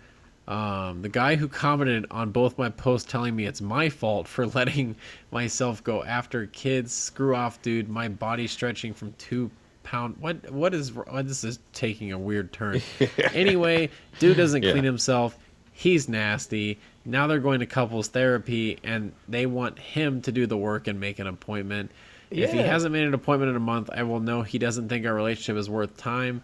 [0.47, 4.47] Um, the guy who commented on both my posts telling me it's my fault for
[4.55, 4.95] letting
[5.31, 6.93] myself go after kids.
[6.93, 7.89] Screw off, dude.
[7.89, 9.51] My body stretching from two
[9.83, 10.15] pound.
[10.19, 10.49] What?
[10.51, 10.93] What is?
[10.93, 12.81] What, this is taking a weird turn.
[13.33, 14.71] anyway, dude doesn't Yeah.
[14.71, 15.37] clean himself.
[15.73, 16.79] He's nasty.
[17.05, 20.99] Now they're going to couples therapy, and they want him to do the work and
[20.99, 21.91] make an appointment.
[22.31, 25.05] If he hasn't made an appointment in a month, I will know he doesn't think
[25.05, 26.41] our relationship is worth time,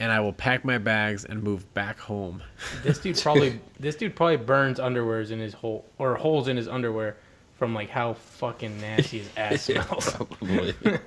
[0.00, 2.42] and I will pack my bags and move back home.
[2.82, 6.68] this dude probably this dude probably burns underwears in his hole or holes in his
[6.68, 7.16] underwear
[7.58, 10.10] from like how fucking nasty his ass smells.
[10.12, 10.74] Probably.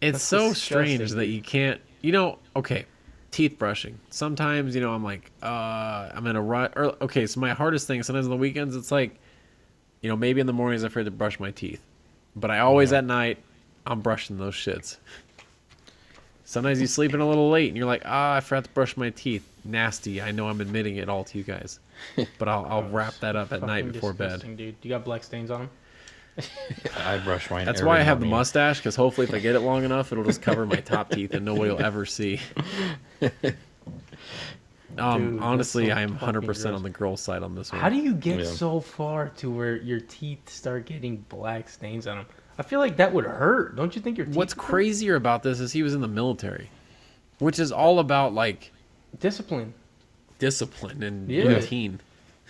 [0.00, 2.86] It's That's so disgusting, strange that you can't, you know, okay,
[3.32, 3.98] teeth brushing.
[4.10, 6.74] Sometimes, you know, I'm like, uh, I'm in a rut.
[6.76, 9.18] Or, okay, so my hardest thing, sometimes on the weekends, it's like,
[10.00, 11.82] you know, maybe in the mornings I forget to brush my teeth.
[12.36, 13.38] But I always at night,
[13.86, 14.98] I'm brushing those shits.
[16.48, 18.96] Sometimes you sleep in a little late and you're like, ah, I forgot to brush
[18.96, 19.46] my teeth.
[19.66, 20.22] Nasty.
[20.22, 21.78] I know I'm admitting it all to you guys.
[22.38, 24.28] But I'll, I'll wrap that up at night before bed.
[24.28, 25.68] disgusting, Dude, you got black stains on
[26.36, 26.46] them?
[26.96, 27.66] I brush mine.
[27.66, 28.38] That's why I have the morning.
[28.38, 31.34] mustache because hopefully if I get it long enough, it'll just cover my top teeth
[31.34, 32.40] and nobody will ever see.
[34.96, 37.80] Um, Dude, honestly, so I am 100% on the girl side on this one.
[37.82, 38.46] How do you get Yeah.
[38.46, 42.26] so far to where your teeth start getting black stains on them?
[42.58, 43.76] I feel like that would hurt.
[43.76, 44.58] Don't you think your teeth What's hurt?
[44.60, 46.68] crazier about this is he was in the military,
[47.38, 48.72] which is all about like
[49.20, 49.74] Discipline.
[50.38, 51.44] discipline and Yeah.
[51.44, 52.00] routine.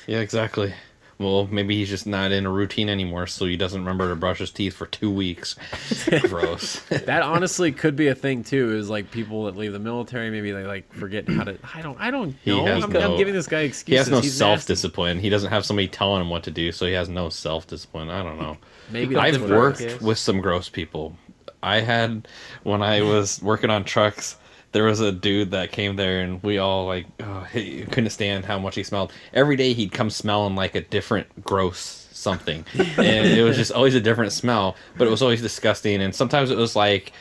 [0.06, 0.72] Yeah, exactly.
[1.18, 4.38] Well, maybe he's just not in a routine anymore, so he doesn't remember to brush
[4.38, 5.56] his teeth for two weeks.
[6.28, 6.78] Gross.
[6.90, 8.76] That honestly could be a thing too.
[8.76, 11.58] Is like people that leave the military, maybe they like forget how to.
[11.74, 12.00] I don't.
[12.00, 12.64] I don't He know.
[12.66, 13.88] has I'm, no- I'm giving this guy excuses.
[13.88, 15.18] he has no self discipline.
[15.18, 18.10] He doesn't have somebody telling him what to do, so he has no self discipline.
[18.10, 18.56] I don't know.
[18.90, 21.16] Maybe I've worked with some gross people.
[21.62, 22.28] I had
[22.62, 24.36] when I was working on trucks.
[24.72, 28.44] There was a dude that came there, and we all like oh, he couldn't stand
[28.44, 29.12] how much he smelled.
[29.32, 33.94] Every day he'd come smelling like a different gross something, and it was just always
[33.94, 34.76] a different smell.
[34.96, 37.12] But it was always disgusting, and sometimes it was like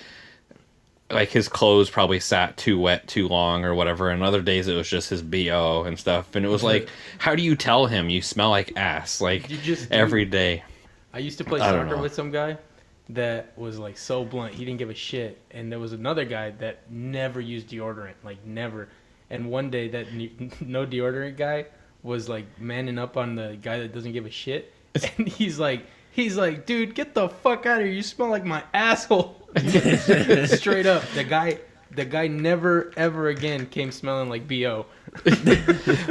[1.10, 4.76] like his clothes probably sat too wet too long or whatever and other days it
[4.76, 8.10] was just his bo and stuff and it was like how do you tell him
[8.10, 10.64] you smell like ass like You just do- every day
[11.18, 12.60] I used to play I soccer with some guy
[13.10, 14.54] that was like so blunt.
[14.54, 15.42] He didn't give a shit.
[15.50, 18.88] And there was another guy that never used deodorant, like never.
[19.32, 20.14] And one day that
[20.62, 21.66] no deodorant guy
[22.04, 24.72] was like manning up on the guy that doesn't give a shit.
[25.18, 27.96] And he's like, he's like, dude, get the fuck out of here.
[27.96, 29.42] You smell like my asshole.
[29.58, 31.04] Straight up.
[31.16, 31.58] The guy,
[31.90, 34.86] the guy never ever again came smelling like bo.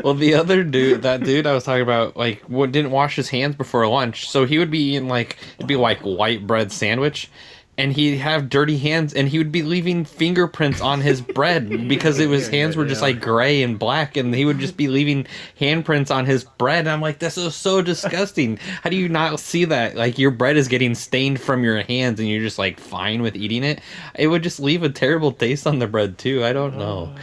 [0.03, 3.29] Well the other dude that dude i was talking about like what didn't wash his
[3.29, 7.31] hands before lunch so he would be eating like it'd be like white bread sandwich
[7.79, 12.19] and he'd have dirty hands and he would be leaving fingerprints on his bread because
[12.19, 15.27] it was hands were just like gray and black and he would just be leaving
[15.61, 18.59] handprints on his bread and i'm like this is so disgusting.
[18.83, 19.97] How do you not see that?
[19.97, 23.37] Like your bread is getting stained from your hands and you're just like fine with
[23.37, 23.81] eating it.
[24.15, 26.45] It would just leave a terrible taste on the bread too.
[26.45, 27.21] I don't know oh,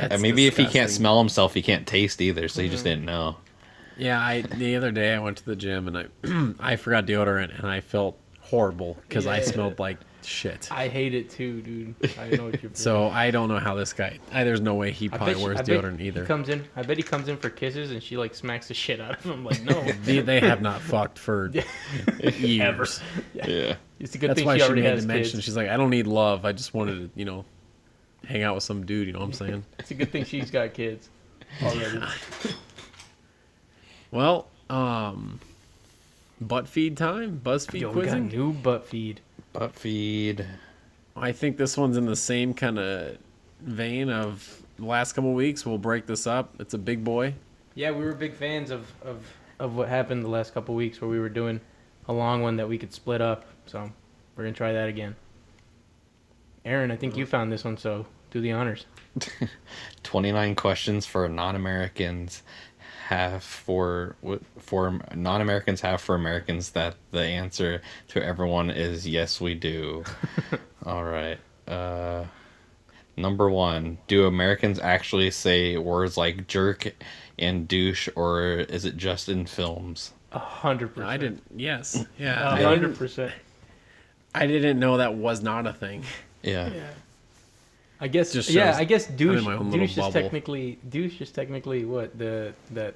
[0.00, 2.48] That's and maybe if he can't smell himself, he can't taste either.
[2.48, 2.90] So he just mm-hmm.
[2.90, 3.36] didn't know.
[3.96, 7.58] Yeah, I the other day I went to the gym and I I forgot deodorant
[7.58, 10.68] and I felt horrible because I smelled like shit.
[10.70, 11.94] I hate it too, dude.
[12.18, 14.18] I know what you're So I don't know how this guy.
[14.32, 16.22] I, there's no way he probably bet she- wears deodorant either.
[16.22, 16.64] He comes in.
[16.76, 19.22] I bet he comes in for kisses, and she like smacks the shit out of
[19.22, 19.44] him.
[19.44, 21.52] Like no, they, they have not fucked for
[22.38, 23.00] years.
[23.34, 23.76] Yeah.
[23.98, 25.32] it's a good That's thing why she she already made has the mention.
[25.32, 25.44] kids.
[25.44, 26.44] She's like, I don't need love.
[26.44, 27.44] I just wanted to, you know,
[28.26, 29.06] hang out with some dude.
[29.06, 29.64] You know what I'm saying?
[29.78, 31.08] It's a good thing she's got kids
[31.62, 32.00] already.
[34.10, 35.40] Well, um,
[36.40, 37.40] butt feed time.
[37.44, 38.28] Buzzfeed Yo, we got quizzing.
[38.28, 39.20] new butt feed.
[39.52, 40.46] Butt feed.
[41.16, 43.18] I think this one's in the same kind of
[43.60, 45.64] vein of the last couple weeks.
[45.66, 46.54] We'll break this up.
[46.60, 47.34] It's a big boy.
[47.74, 49.24] Yeah, we were big fans of of
[49.58, 51.60] of what happened the last couple weeks, where we were doing
[52.08, 53.44] a long one that we could split up.
[53.66, 53.90] So
[54.36, 55.14] we're gonna try that again.
[56.64, 58.86] Aaron, I think you found this one, so do the honors.
[60.02, 62.42] 29 questions for non-Americans
[63.08, 64.14] have for
[64.58, 70.04] for non-Americans have for Americans that the answer to everyone is yes we do.
[70.86, 71.38] All right.
[71.66, 72.24] Uh
[73.16, 76.94] number 1, do Americans actually say words like jerk
[77.38, 80.12] and douche or is it just in films?
[80.32, 81.10] A hundred percent.
[81.10, 81.42] I didn't.
[81.56, 82.04] Yes.
[82.18, 82.48] Yeah.
[82.48, 83.32] A I hundred didn't, percent.
[84.34, 86.04] I didn't know that was not a thing.
[86.42, 86.70] Yeah.
[88.02, 91.84] I guess Just yeah, I guess douche my own douche is technically douche is technically
[91.84, 92.94] what the that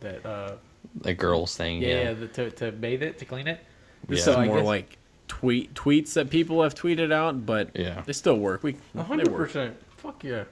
[0.00, 0.52] that uh
[1.00, 2.02] The girls thing, yeah, yeah.
[2.02, 3.60] yeah the, to to bathe it to clean it.
[4.08, 4.18] This Yeah.
[4.18, 4.98] is So I more guess- like
[5.28, 8.02] tweet tweets that people have tweeted out, but Yeah.
[8.04, 8.62] they still work.
[8.62, 9.48] We A they hundred work.
[9.48, 9.74] percent.
[9.96, 10.44] Fuck yeah.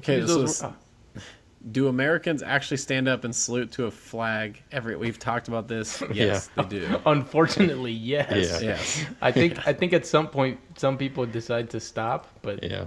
[0.00, 0.74] Okay, Use so those this- wor-
[1.72, 4.62] do Americans actually stand up and salute to a flag?
[4.72, 6.02] Every we've talked about this.
[6.12, 7.00] Yes, they do.
[7.06, 8.60] unfortunately, yes.
[8.62, 8.68] Yeah.
[8.70, 9.04] Yes.
[9.20, 12.86] I think I think at some point some people decide to stop, but Yeah.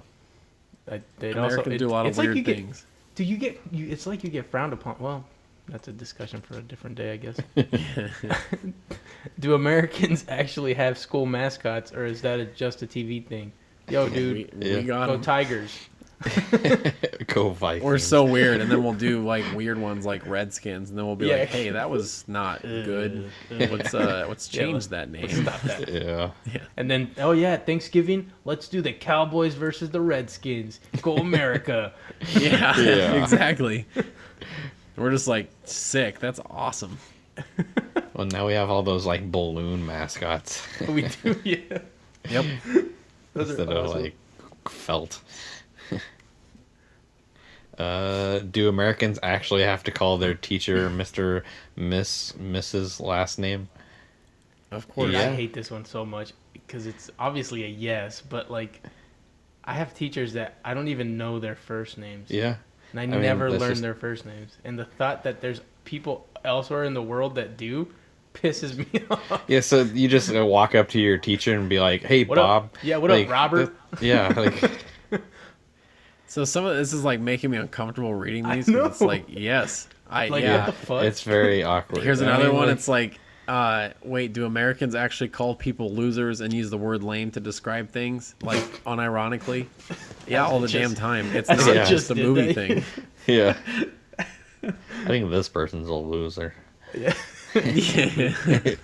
[0.91, 2.86] I, they Americans also it- do a lot of it's like weird you get- things.
[3.15, 3.88] do you get you?
[3.89, 4.95] It's like you get frowned upon.
[4.99, 5.24] Well,
[5.69, 7.38] that's a discussion for a different day, I guess.
[9.39, 13.51] do Americans actually have school mascots, or is that a, just a TV thing?
[13.89, 14.78] Yo, dude, we, Yeah.
[14.78, 15.21] we got go 'em.
[15.21, 15.78] Tigers.
[17.28, 17.84] Go Vikings.
[17.84, 21.15] We're so weird, and then we'll do like weird ones like Redskins, and then we'll
[21.15, 21.38] be Yeah.
[21.38, 23.30] like, "Hey, that was not good.
[23.51, 25.89] uh, Let's uh, let's Yeah, change let's- that name." Stop that.
[25.89, 26.32] Yeah.
[26.53, 26.61] Yeah.
[26.78, 30.80] And then, oh yeah, Thanksgiving, let's do the Cowboys versus the Redskins.
[31.01, 31.93] Go America.
[32.39, 33.21] Yeah, Yeah.
[33.24, 33.86] exactly.
[34.95, 36.19] We're just like sick.
[36.19, 36.97] That's awesome.
[38.13, 41.80] Well, now we have all those like balloon mascots we do, yeah.
[42.30, 42.45] Yep.
[43.34, 44.01] Those are instead of awesome.
[44.03, 44.15] like
[44.69, 45.19] felt.
[47.78, 51.43] Uh, do Americans actually have to call their teacher Mr.,
[51.76, 52.99] Miss, Mrs.
[53.01, 53.69] last name?
[54.71, 55.07] Of course.
[55.11, 58.82] Dude, I hate this one so much because it's obviously a yes, but like,
[59.63, 62.55] I have teachers that I don't even know their first names, Yeah.
[62.91, 64.57] and I, mean, never that's learn just- their first names.
[64.63, 67.88] And the thought that there's people elsewhere in the world that do
[68.34, 69.43] pisses me off.
[69.47, 72.38] Yeah, so you just uh, walk up to your teacher and be like, "Hey, What
[72.38, 72.78] Bob." up?
[72.84, 73.76] Yeah, what like, up, Robert?
[73.99, 74.82] th- yeah, like
[76.34, 78.65] So some of this is like making me uncomfortable reading I these.
[78.65, 79.05] 'cause It's know.
[79.07, 80.57] like yes, I Like, yeah.
[80.57, 81.03] what the fuck?
[81.03, 82.01] it's very awkward.
[82.03, 82.67] Here's I another mean, one.
[82.69, 87.03] like- It's like, uh, wait, do Americans actually call people losers and use the word
[87.03, 89.67] lame to describe things, like unironically?
[90.27, 91.27] Yeah, all the Just- damn time.
[91.36, 92.53] It's not what just a movie they?
[92.53, 92.84] thing.
[93.27, 93.55] yeah.
[94.63, 96.55] I think this person's a loser.
[96.97, 97.13] yeah.
[97.53, 98.75] yeah.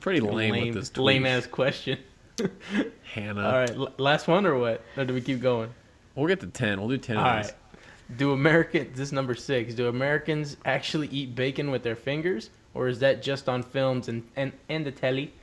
[0.00, 1.98] Pretty lame, lame, with this tweet, lame ass question.
[3.12, 3.44] Hannah.
[3.46, 4.82] All right, l- last one or what?
[4.96, 5.68] Or do we keep going?
[6.16, 6.80] We'll get to ten.
[6.80, 7.16] We'll do ten.
[7.18, 7.44] All of right.
[7.44, 8.16] these.
[8.18, 9.74] Do American this is number six?
[9.74, 14.22] Do Americans actually eat bacon with their fingers, or is that just on films and
[14.36, 15.32] and, and the telly?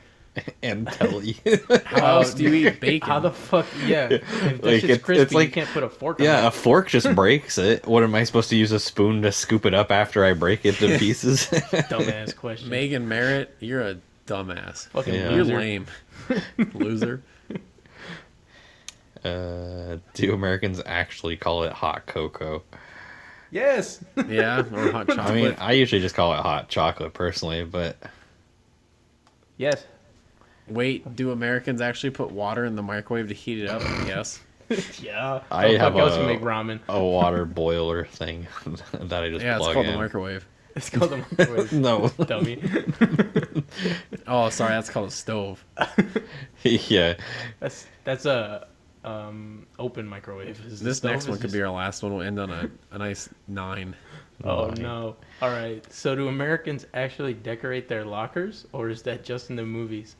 [0.64, 1.38] And telly.
[1.86, 3.08] How else do you eat bacon?
[3.08, 3.68] How the fuck?
[3.86, 6.20] Yeah, if that Like, it's- crispy, it's like- you can't put a fork.
[6.20, 7.86] on yeah, a fork just breaks it.
[7.86, 10.66] What am I supposed to use a spoon to scoop it up after I break
[10.66, 11.46] it to pieces?
[11.52, 12.70] dumbass question.
[12.70, 14.88] Megan Merritt, you're a dumbass.
[14.88, 15.36] Fucking Yeah.
[15.36, 15.86] You're lame.
[16.74, 17.22] Loser.
[19.24, 22.64] Uh, do Americans actually call it hot cocoa?
[23.52, 24.04] Yes.
[24.28, 25.20] Yeah, or hot chocolate.
[25.20, 27.98] I mean, I usually just call it hot chocolate personally, but
[29.58, 29.86] yes.
[30.68, 33.82] Wait, do Americans actually put water in the microwave to heat it up?
[34.08, 34.40] Yes.
[35.02, 35.42] Yeah.
[35.52, 36.80] I How the have else a- make ramen?
[36.90, 38.48] a water boiler thing
[38.94, 39.92] that I just Yeah, it's called in.
[39.92, 40.48] the microwave.
[40.76, 41.72] It's called the microwave.
[41.74, 42.60] No, Dummy.
[44.26, 45.64] Oh, sorry, that's called a stove.
[46.64, 47.16] yeah,
[47.60, 48.68] That's that's a
[49.04, 50.60] um open microwave.
[50.66, 52.14] Is This stove next one could just- be our last one.
[52.14, 53.96] We'll end on a, a nice nine.
[54.44, 54.82] Oh Nine.
[54.82, 55.16] no!
[55.42, 55.84] All right.
[55.94, 60.16] So do Americans actually decorate their lockers, or is that just in the movies?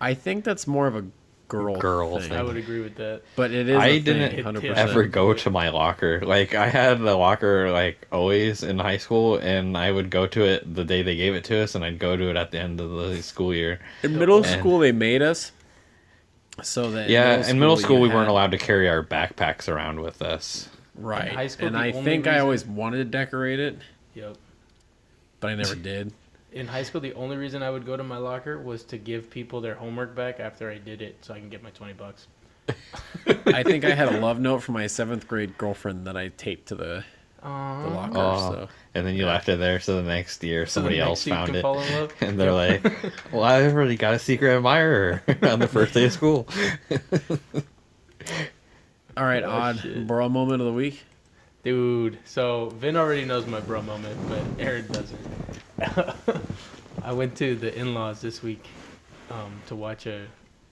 [0.00, 1.04] I think that's more of a
[1.48, 2.28] girl, Girl thing.
[2.28, 2.38] thing.
[2.38, 3.22] I would agree with that.
[3.34, 3.76] But it is.
[3.76, 4.74] I a didn't thing, 100%.
[4.76, 6.20] ever go to my locker.
[6.24, 10.44] Like I had the locker like always in high school, and I would go to
[10.44, 12.60] it the day they gave it to us, and I'd go to it at the
[12.60, 13.80] end of the school year.
[14.04, 15.50] In middle And- school, they made us
[16.62, 20.00] so that Yeah, in middle school you we weren't allowed to carry our backpacks around
[20.00, 20.68] with us.
[20.94, 21.28] Right.
[21.28, 23.78] In high school, and I only think I always wanted to decorate it,
[24.14, 24.36] Yep.
[25.40, 26.12] but I never did.
[26.50, 29.30] In high school, the only reason I would go to my locker was to give
[29.30, 32.26] people their homework back after I did it, so I can get my twenty bucks.
[33.46, 36.68] I think I had a love note from my seventh grade girlfriend that I taped
[36.68, 37.04] to the,
[37.42, 38.18] the locker.
[38.18, 41.08] Oh, So and then you left it there, so the next year So somebody next
[41.08, 42.12] else found it, fall in love?
[42.20, 42.82] and they're like,
[43.32, 46.46] "Well, I already got a secret admirer on the first day of school."
[49.16, 50.06] all right, Oh, odd shit.
[50.06, 51.04] bro moment of the week.
[51.64, 55.20] Dude, so Vin already knows my bro moment, but Aaron doesn't.
[57.02, 58.64] I went to the in-laws this week
[59.30, 60.26] um, to watch a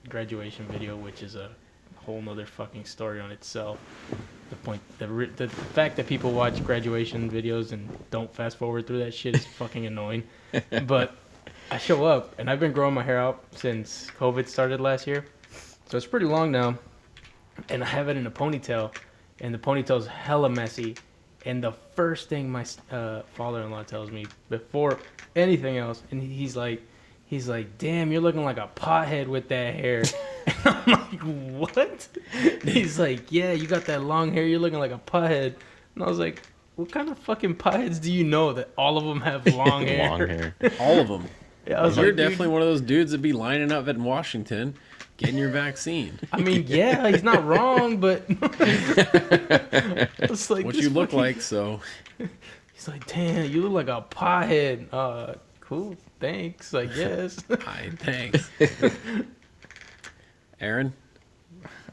[0.09, 1.49] graduation video, which is a
[2.07, 3.77] whole nother fucking story on itself.
[4.49, 8.99] The point, the the fact that people watch graduation videos and don't fast forward through
[8.99, 10.23] that shit is fucking annoying.
[10.85, 11.17] But
[11.69, 15.25] I show up and I've been growing my hair out since COVID started last year,
[15.89, 16.77] so it's pretty long now,
[17.67, 18.95] and I have it in a ponytail
[19.41, 20.95] and the ponytail's hella messy.
[21.45, 24.97] And the first thing my uh, father-in-law tells me before
[25.35, 26.81] anything else, and he's like,
[27.25, 30.03] he's like, "Damn, you're looking like a pothead with that hair."
[30.87, 31.21] and I'm like,
[31.75, 32.07] "What?"
[32.63, 34.45] he's like, "Yeah, you got that long hair.
[34.45, 35.55] You're looking like a pothead."
[35.95, 36.41] And I was like,
[36.75, 40.09] "What kind of fucking potheads do you know that all of them have long hair?"
[40.09, 40.55] Long hair.
[40.79, 41.25] All of them.
[41.67, 44.03] Yeah, I was You're like, definitely one of those dudes that be lining up in
[44.05, 44.73] Washington,
[45.17, 46.17] getting your vaccine.
[46.31, 51.81] I mean, yeah, he's not wrong, but it's like what you look fucking- like, so
[52.73, 54.87] He's like, damn, you look like a pothead.
[54.93, 57.43] Uh, cool, thanks, I guess.
[57.61, 58.49] hi, thanks.
[60.59, 60.93] Aaron,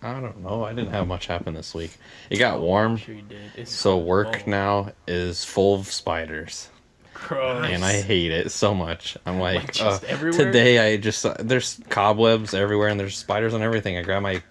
[0.03, 0.65] I don't know.
[0.65, 1.97] I didn't have much happen this week.
[2.31, 3.53] It got warm, sure you did.
[3.57, 6.69] It's so work now is full of spiders.
[7.15, 7.66] gross.
[7.70, 9.16] and I hate it so much.
[9.27, 13.62] I'm like, Like, uh, today I just uh, there's cobwebs everywhere and there's spiders on
[13.62, 13.97] everything.
[13.99, 14.43] I grab my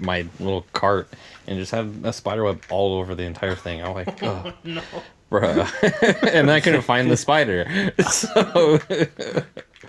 [0.00, 1.08] my little cart
[1.46, 3.82] and just have a spider web all over the entire thing.
[3.82, 4.82] I'm like, oh, no.
[5.30, 7.92] bruh, and I couldn't find the spider.
[8.10, 8.78] So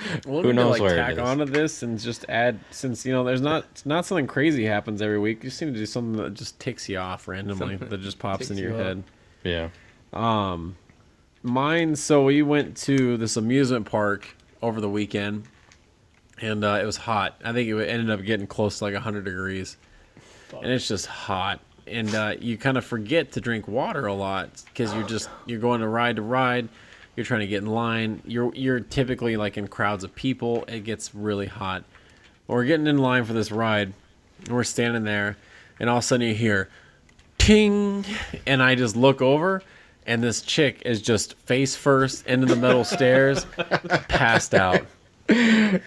[0.26, 1.18] well, Who we could, knows like, where it tack is.
[1.20, 5.02] onto this and just add since you know there's not it's not something crazy happens
[5.02, 5.44] every week.
[5.44, 8.20] You just need to do something that just ticks you off randomly Something that just
[8.20, 8.84] pops ticks into your you off.
[8.86, 9.04] head.
[9.44, 9.70] yeah,
[10.14, 10.76] Um,
[11.44, 11.96] mine.
[11.96, 14.28] So we went to this amusement park
[14.62, 15.44] over the weekend,
[16.42, 17.40] and uh, it was hot.
[17.44, 19.78] I think it ended up getting close to like hundred degrees,
[20.54, 21.60] and it's just hot.
[21.88, 25.60] And uh, you kind of forget to drink water a lot because you're just you're
[25.60, 26.70] going to ride to ride.
[27.20, 28.22] You're trying to get in line.
[28.26, 30.64] You're you're typically like in crowds of people.
[30.70, 31.84] It gets really hot.
[32.48, 33.92] We're getting in line for this ride,
[34.46, 35.36] and we're standing there,
[35.82, 36.70] and all of a sudden you hear,
[37.38, 38.06] ting,
[38.48, 39.62] and I just look over,
[40.08, 43.46] and this chick is just face first into the metal stairs,
[44.08, 44.86] passed out.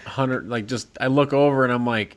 [0.05, 2.15] Hundred like just I look over and I'm like,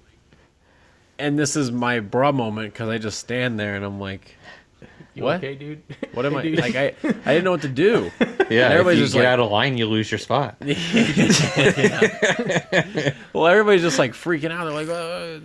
[1.19, 4.36] and this is my bra moment because I just stand there and I'm like,
[5.17, 5.37] You What?
[5.39, 5.83] okay, dude?
[6.13, 6.59] what am I Dude.
[6.61, 6.77] like?
[6.77, 6.95] I
[7.25, 8.11] I didn't know what to do.
[8.49, 10.55] Yeah, if everybody's you just get like- out of line, you lose your spot.
[13.33, 14.65] Well, everybody's just like freaking out.
[14.67, 15.41] They're like, uh,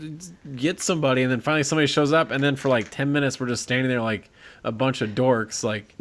[0.56, 1.24] get somebody.
[1.24, 2.32] And then finally somebody shows up.
[2.32, 4.30] And then for like 10 minutes, we're just standing there like
[4.64, 5.64] a bunch of dorks.
[5.64, 5.96] Like,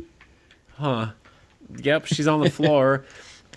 [0.77, 1.13] huh.
[1.77, 3.05] Yep, she's on the floor.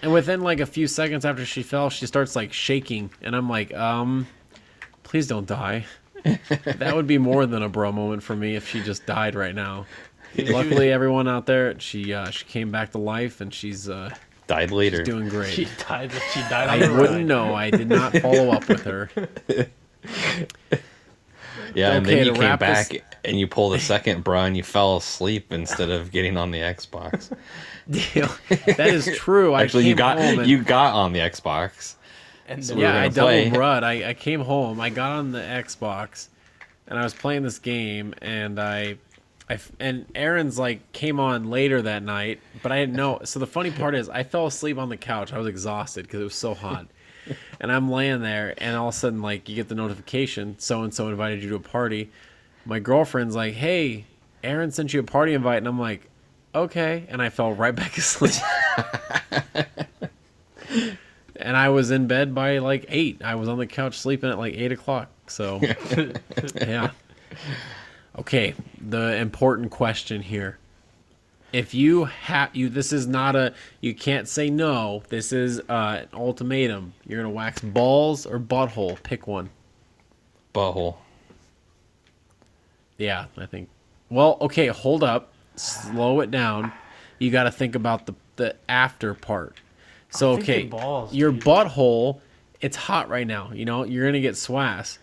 [0.02, 3.10] and within like a few seconds after she fell, she starts like shaking.
[3.22, 4.26] And I'm like, um,
[5.03, 5.85] please don't die.
[6.65, 9.55] that would be more than a bro moment for me if she just died right
[9.55, 9.85] now.
[10.37, 14.13] Luckily, everyone out there, she uh, she came back to life and she's uh,
[14.47, 15.03] Died later.
[15.03, 15.53] doing great.
[15.53, 16.11] She died.
[16.33, 16.69] She died.
[16.69, 16.99] I on the ride.
[16.99, 17.53] wouldn't know.
[17.55, 19.09] I did not follow up with her.
[21.75, 24.63] yeah, and then you came back this- and you pulled a second bra and you
[24.63, 27.31] fell asleep instead of getting on the Xbox.
[27.89, 28.29] Deal.
[28.77, 29.53] that is true.
[29.53, 31.95] I Actually, you got and- you got on the Xbox.
[32.48, 33.45] And So then we yeah, I play.
[33.45, 33.84] double rud.
[33.84, 34.80] I, I came home.
[34.82, 36.28] I got on the Xbox,
[36.88, 38.98] and I was playing this game, and I,
[39.49, 43.22] I and Aaron's like came on later that night, but I didn't know.
[43.24, 45.32] So the funny part is, I fell asleep on the couch.
[45.32, 46.88] I was exhausted because it was so hot,
[47.61, 50.84] and I'm laying there, and all of a sudden, like you get the notification, so
[50.84, 52.11] and so invited you to a party.
[52.65, 54.06] My girlfriend's like, "Hey,
[54.44, 56.10] Aaron sent you a party invite," and I'm like,
[56.53, 58.34] "Okay," and I fell right back asleep.
[61.44, 63.22] and I was in bed by like eight.
[63.24, 65.10] I was on the couch sleeping at like eight o'clock.
[65.28, 65.61] So,
[66.56, 66.91] yeah.
[68.18, 70.57] Okay, the important question here:
[71.52, 75.03] If you have you, this is not a you can't say no.
[75.10, 76.94] This is uh, an ultimatum.
[77.06, 79.02] You're gonna wax balls or butthole.
[79.03, 79.49] Pick one.
[80.56, 80.95] Butthole.
[82.98, 83.70] Yeah, I think.
[84.10, 85.34] Well, okay, hold up.
[85.56, 86.72] Slow it down.
[87.20, 89.57] You got to think about the the after part.
[90.14, 91.44] So I'm okay, balls, your dude.
[91.44, 92.19] butthole,
[92.61, 93.52] it's hot right now.
[93.53, 94.98] You know, you're gonna get swass.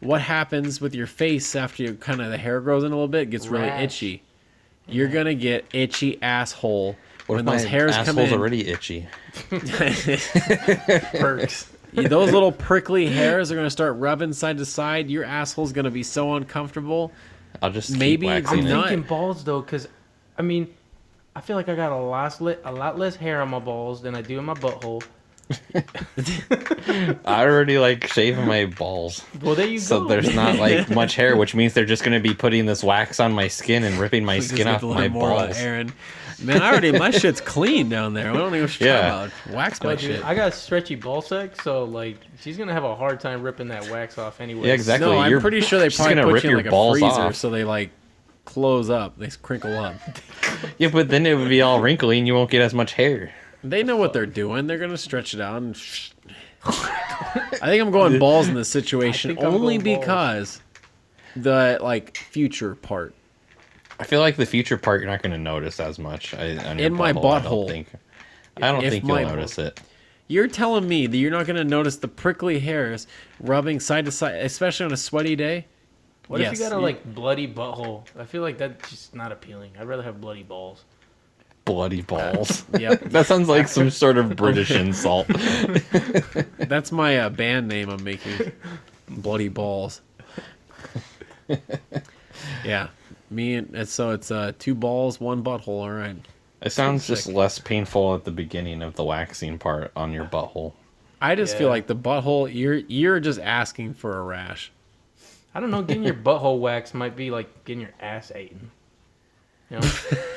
[0.00, 3.08] What happens with your face after you kind of the hair grows in a little
[3.08, 3.22] bit?
[3.22, 3.82] It gets really Rash.
[3.84, 4.22] itchy.
[4.86, 6.96] You're gonna get itchy asshole
[7.26, 8.34] What when if those my hairs come asshole's in.
[8.38, 9.06] already itchy?
[11.18, 11.70] perks.
[11.92, 15.08] those little prickly hairs are gonna start rubbing side to side.
[15.10, 17.12] Your asshole's gonna be so uncomfortable.
[17.62, 18.70] I'll just keep Maybe waxing it's it.
[18.72, 19.88] not- thinking balls though, because
[20.38, 20.68] I mean,
[21.36, 24.02] I feel like I got a lot, li- a lot less hair on my balls
[24.02, 25.02] than I do in my butthole.
[27.26, 29.22] I already like shaving my balls.
[29.42, 30.08] Well, there you So go.
[30.08, 33.32] there's not like much hair, which means they're just gonna be putting this wax on
[33.32, 35.56] my skin and ripping my We skin off my learn more balls.
[35.58, 35.92] Aaron.
[36.42, 38.30] Man, I already my shit's clean down there.
[38.30, 39.00] I don't know what Yeah.
[39.10, 39.54] talking about.
[39.56, 40.24] Wax my But, dude, shit.
[40.24, 43.88] I got stretchy ball sack, so like she's gonna have a hard time ripping that
[43.90, 44.68] wax off anyway.
[44.68, 45.08] Yeah, exactly.
[45.10, 46.66] no, I'm You're- pretty sure they she's probably gonna put rip you in your like
[46.66, 47.34] a balls freezer off.
[47.36, 47.90] so they like
[48.44, 49.94] close up, they crinkle up.
[50.78, 53.32] Yeah, but then it would be all wrinkly and you won't get as much hair.
[53.62, 54.66] They know what they're doing.
[54.66, 55.56] They're gonna stretch it out.
[55.62, 55.76] And
[56.64, 59.98] I think I'm going balls in this situation I think I'm only going balls.
[60.06, 60.62] because
[61.36, 63.14] the like future part.
[64.00, 66.34] I feel like the future part you're not gonna notice as much.
[66.34, 67.42] I, on In my I butthole.
[67.42, 67.88] don't think.
[68.56, 69.80] I don't think you'll notice it.
[70.28, 73.06] You're telling me that you're not gonna notice the prickly hairs
[73.40, 75.66] rubbing side to side, especially on a sweaty day.
[76.28, 78.04] What Yes, if you got a like bloody butthole?
[78.18, 79.72] I feel like that's just not appealing.
[79.78, 80.84] I'd rather have bloody balls.
[81.64, 82.64] Bloody balls.
[82.78, 83.00] Yep.
[83.10, 85.26] that sounds like some sort of British insult.
[86.58, 88.52] That's my uh, band name I'm making.
[89.08, 90.00] Bloody balls.
[92.64, 92.88] yeah,
[93.30, 95.68] me and and so it's uh two balls, one butthole.
[95.68, 96.16] All right.
[96.62, 100.72] It sounds just less painful at the beginning of the waxing part on your butthole.
[101.20, 102.52] I just feel like the butthole.
[102.52, 104.72] You're you're just asking for a rash.
[105.54, 105.82] I don't know.
[105.82, 108.70] Getting your butthole waxed might be like getting your ass eaten.
[109.70, 109.90] You know?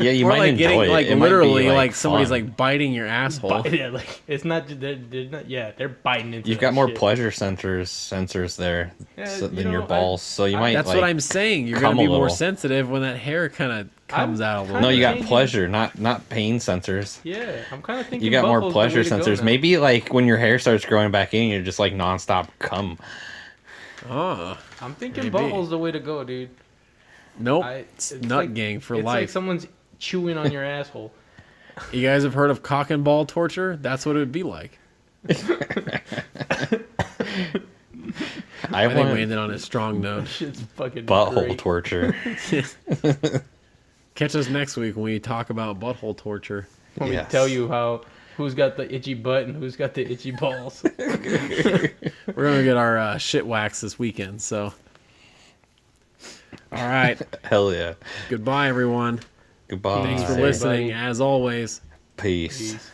[0.00, 0.88] Yeah, you or might like enjoy getting it.
[0.88, 3.50] like It might be, literally like, somebody's like biting your asshole.
[3.62, 4.64] Bite- yeah, like it's not.
[4.68, 5.48] They're, they're not.
[5.48, 6.48] Yeah, they're biting into.
[6.48, 6.96] You've got more shit.
[6.96, 10.60] pleasure sensors sensors there Yeah, so- you than your know, I- balls, so you I-
[10.60, 10.72] might.
[10.74, 11.66] That's like, what I'm saying.
[11.66, 12.30] You're gonna be more little.
[12.36, 14.80] sensitive when that hair kind of comes I'm out a little.
[14.80, 17.18] No, you got changing- pleasure, not not pain sensors.
[17.24, 18.24] Yeah, I'm kind of thinking.
[18.24, 19.42] You got more pleasure way to go sensors.
[19.42, 22.98] Maybe like when your hair starts growing back in, you're just like nonstop cum.
[24.08, 25.36] Oh, I'm thinking Maybe.
[25.36, 26.50] butthole's the way to go, dude.
[27.38, 27.64] nope.
[27.64, 29.02] I, it's it's nut like- gang for life.
[29.02, 29.66] it's like someone's
[29.98, 31.12] chewing on your asshole.
[31.92, 33.76] You guys have heard of cock and ball torture?
[33.76, 34.78] That's what it would be like.
[38.72, 40.26] I, I think we ended on a strong note.
[40.28, 41.58] Shit's fucking butthole great.
[41.58, 42.14] torture.
[44.14, 46.66] Catch us next week when we talk about butthole torture.
[46.96, 47.26] When Yes.
[47.26, 48.02] we tell you how
[48.36, 50.84] who's got the itchy butt and who's got the itchy balls.
[50.98, 51.92] We're
[52.34, 54.42] gonna get our uh, shit waxed this weekend.
[54.42, 54.72] So,
[56.72, 57.20] all right.
[57.44, 57.94] Hell yeah.
[58.28, 59.20] Goodbye, everyone.
[59.68, 60.02] Goodbye.
[60.02, 60.90] Thanks for listening.
[60.90, 61.08] Everybody.
[61.10, 61.80] As always.
[62.16, 62.72] Peace.
[62.72, 62.90] Peace.